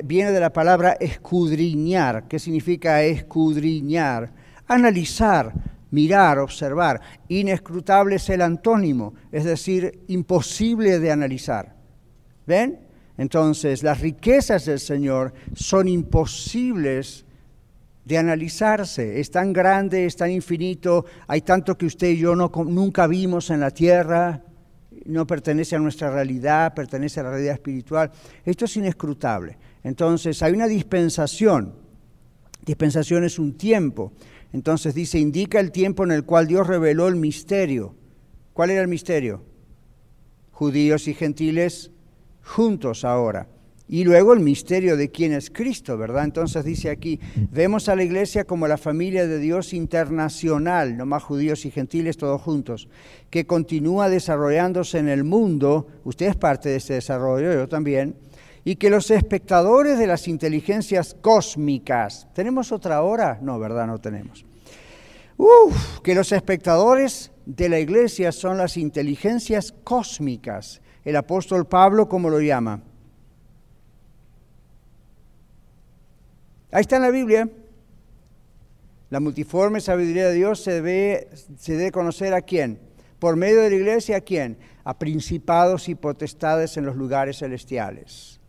[0.04, 2.28] viene de la palabra escudriñar.
[2.28, 4.32] ¿Qué significa escudriñar?
[4.68, 5.54] Analizar,
[5.92, 7.00] mirar, observar.
[7.28, 11.76] Inescrutable es el antónimo, es decir, imposible de analizar.
[12.48, 12.80] ¿Ven?
[13.18, 17.26] Entonces, las riquezas del Señor son imposibles
[18.06, 19.20] de analizarse.
[19.20, 23.50] Es tan grande, es tan infinito, hay tanto que usted y yo no, nunca vimos
[23.52, 24.42] en la tierra,
[25.06, 28.12] no pertenece a nuestra realidad, pertenece a la realidad espiritual.
[28.44, 29.58] Esto es inescrutable.
[29.84, 31.76] Entonces, hay una dispensación.
[32.66, 34.14] Dispensación es un tiempo.
[34.54, 37.96] Entonces dice, indica el tiempo en el cual Dios reveló el misterio.
[38.54, 39.44] ¿Cuál era el misterio?
[40.52, 41.92] Judíos y gentiles
[42.44, 43.48] juntos ahora.
[43.88, 46.24] Y luego el misterio de quién es Cristo, ¿verdad?
[46.24, 47.20] Entonces dice aquí,
[47.52, 52.16] vemos a la iglesia como la familia de Dios internacional, no más judíos y gentiles
[52.16, 52.88] todos juntos,
[53.30, 58.16] que continúa desarrollándose en el mundo, usted es parte de ese desarrollo, yo también,
[58.64, 63.40] y que los espectadores de las inteligencias cósmicas, ¿tenemos otra hora?
[63.42, 63.88] No, ¿verdad?
[63.88, 64.46] No tenemos.
[65.38, 70.82] Uf, que los espectadores de la iglesia son las inteligencias cósmicas.
[71.04, 72.82] El apóstol Pablo, ¿cómo lo llama?
[76.72, 77.50] Ahí está en la Biblia.
[79.10, 82.80] La multiforme sabiduría de Dios se debe, se debe conocer a quién.
[83.18, 84.58] Por medio de la iglesia, ¿a quién?
[84.84, 88.41] A principados y potestades en los lugares celestiales.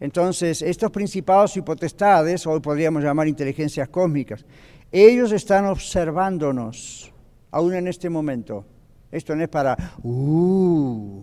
[0.00, 4.44] Entonces, estos principados y potestades, hoy podríamos llamar inteligencias cósmicas,
[4.90, 7.12] ellos están observándonos,
[7.50, 8.64] aún en este momento.
[9.10, 11.22] Esto no es para, uh,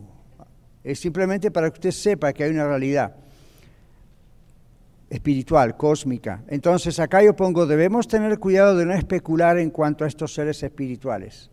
[0.84, 3.16] es simplemente para que usted sepa que hay una realidad
[5.10, 6.44] espiritual, cósmica.
[6.48, 10.62] Entonces acá yo pongo, debemos tener cuidado de no especular en cuanto a estos seres
[10.62, 11.50] espirituales.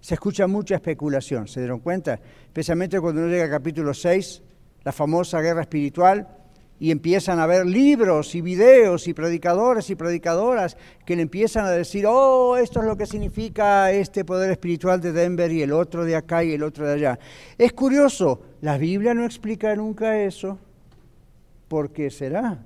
[0.00, 2.20] Se escucha mucha especulación, ¿se dieron cuenta?
[2.44, 4.42] Especialmente cuando uno llega al capítulo 6,
[4.84, 6.28] la famosa guerra espiritual,
[6.80, 11.70] y empiezan a ver libros y videos y predicadores y predicadoras que le empiezan a
[11.70, 16.04] decir, oh, esto es lo que significa este poder espiritual de Denver y el otro
[16.04, 17.18] de acá y el otro de allá.
[17.56, 20.58] Es curioso, la Biblia no explica nunca eso.
[21.66, 22.64] ¿Por qué será?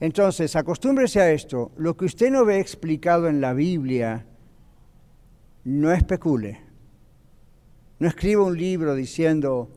[0.00, 1.72] Entonces, acostúmbrese a esto.
[1.76, 4.26] Lo que usted no ve explicado en la Biblia,
[5.64, 6.67] no especule.
[7.98, 9.68] No escriba un libro diciendo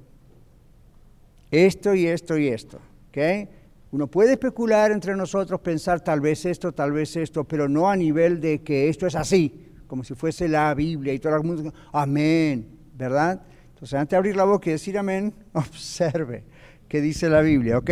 [1.49, 2.79] esto y esto y esto.
[3.09, 3.49] ¿okay?
[3.91, 7.95] Uno puede especular entre nosotros, pensar tal vez esto, tal vez esto, pero no a
[7.95, 9.53] nivel de que esto es así,
[9.87, 12.67] como si fuese la Biblia y todo el mundo, amén,
[12.97, 13.41] ¿verdad?
[13.73, 16.43] Entonces, antes de abrir la boca y decir amén, observe
[16.87, 17.89] qué dice la Biblia, ¿ok?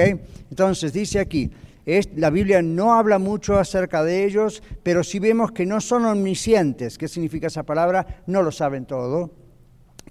[0.50, 1.52] Entonces, dice aquí,
[2.16, 6.98] la Biblia no habla mucho acerca de ellos, pero si vemos que no son omniscientes.
[6.98, 8.22] ¿Qué significa esa palabra?
[8.28, 9.32] No lo saben todo.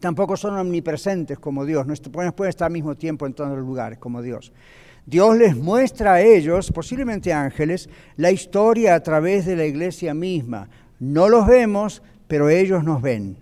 [0.01, 1.87] Tampoco son omnipresentes como Dios.
[1.87, 4.53] No pueden estar al mismo tiempo en todos los lugares como Dios.
[5.07, 10.69] Dios les muestra a ellos, posiblemente ángeles, la historia a través de la iglesia misma.
[11.01, 13.39] No los vemos, pero ellos nos ven.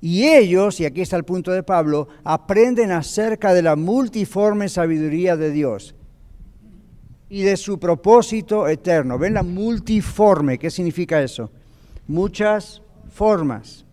[0.00, 5.36] Y ellos, y aquí está el punto de Pablo, aprenden acerca de la multiforme sabiduría
[5.36, 5.94] de Dios
[7.28, 9.18] y de su propósito eterno.
[9.18, 10.58] ¿Ven la multiforme?
[10.58, 11.50] ¿Qué significa eso?
[12.06, 13.85] Muchas formas.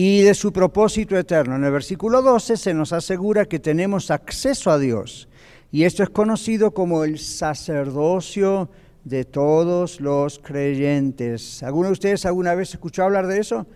[0.00, 1.56] Y de su propósito eterno.
[1.56, 5.28] En el versículo 12 se nos asegura que tenemos acceso a Dios.
[5.72, 8.70] Y esto es conocido como el sacerdocio
[9.02, 11.64] de todos los creyentes.
[11.64, 13.66] ¿Alguno de ustedes alguna vez escuchó hablar de eso?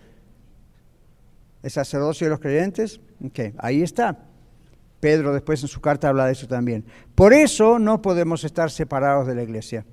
[1.61, 3.01] ¿El sacerdocio de los creyentes?
[3.21, 4.17] Ok, ahí está.
[5.01, 6.85] Pedro después en su carta habla de eso también.
[7.15, 9.85] Por eso no podemos estar separados de la iglesia.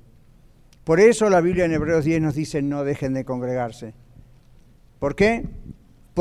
[0.85, 3.95] Por eso la Biblia en Hebreos 10 nos dice no dejen de congregarse.
[5.01, 5.49] ¿Por qué?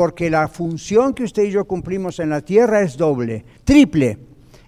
[0.00, 4.16] Porque la función que usted y yo cumplimos en la tierra es doble, triple.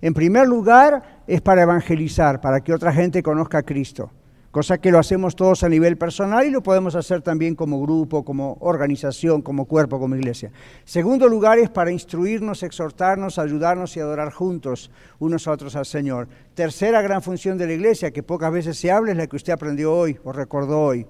[0.03, 4.11] En primer lugar es para evangelizar, para que otra gente conozca a Cristo
[4.51, 8.23] cosa que lo hacemos todos a nivel personal y lo podemos hacer también como grupo,
[8.23, 10.53] como organización, como cuerpo, como iglesia.
[10.85, 16.29] Segundo lugar es para instruirnos, exhortarnos, ayudarnos y adorar juntos unos a otros al Señor.
[16.53, 19.55] Tercera gran función de la iglesia, que pocas veces se habla, es la que usted
[19.55, 21.07] aprendió hoy o recordó hoy.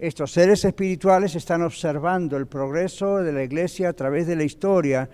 [0.00, 5.10] Estos seres espirituales están observando el progreso de la iglesia a través de la historia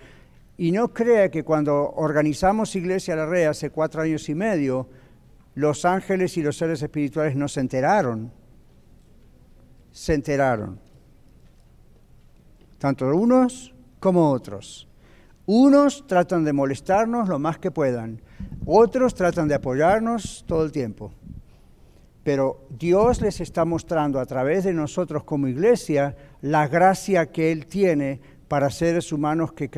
[0.55, 4.87] y no crea que cuando organizamos Iglesia La Rea hace cuatro años y medio,
[5.55, 8.31] los ángeles y los seres espirituales no se enteraron.
[9.91, 10.79] Se enteraron.
[12.77, 14.87] Tanto unos como otros.
[15.47, 18.21] Unos tratan de molestarnos lo más que puedan.
[18.65, 21.11] Otros tratan de apoyarnos todo el tiempo.
[22.27, 27.67] Pero Dios les está mostrando a través de nosotros como iglesia la gracia que Él
[27.67, 28.19] tiene
[28.49, 29.69] para seres humanos que,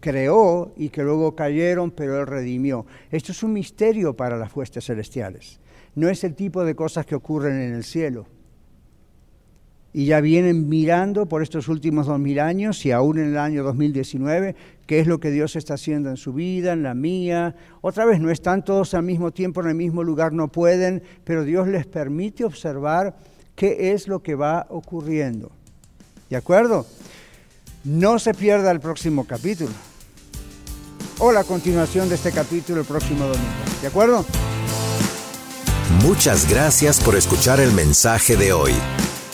[0.00, 2.84] creó y que luego cayeron, pero Él redimió.
[3.10, 5.60] Esto es un misterio para las fuerzas celestiales.
[5.94, 8.26] No es el tipo de cosas que ocurren en el cielo.
[9.92, 13.64] Y ya vienen mirando por estos últimos dos mil años y aún en el año
[13.64, 14.54] 2019
[14.86, 17.56] qué es lo que Dios está haciendo en su vida, en la mía.
[17.80, 21.44] Otra vez, no están todos al mismo tiempo en el mismo lugar, no pueden, pero
[21.44, 23.16] Dios les permite observar
[23.56, 25.50] qué es lo que va ocurriendo.
[26.28, 26.86] ¿De acuerdo?
[27.84, 29.72] No se pierda el próximo capítulo.
[31.18, 33.50] O la continuación de este capítulo el próximo domingo.
[33.82, 34.24] ¿De acuerdo?
[36.02, 38.72] Muchas gracias por escuchar el mensaje de hoy.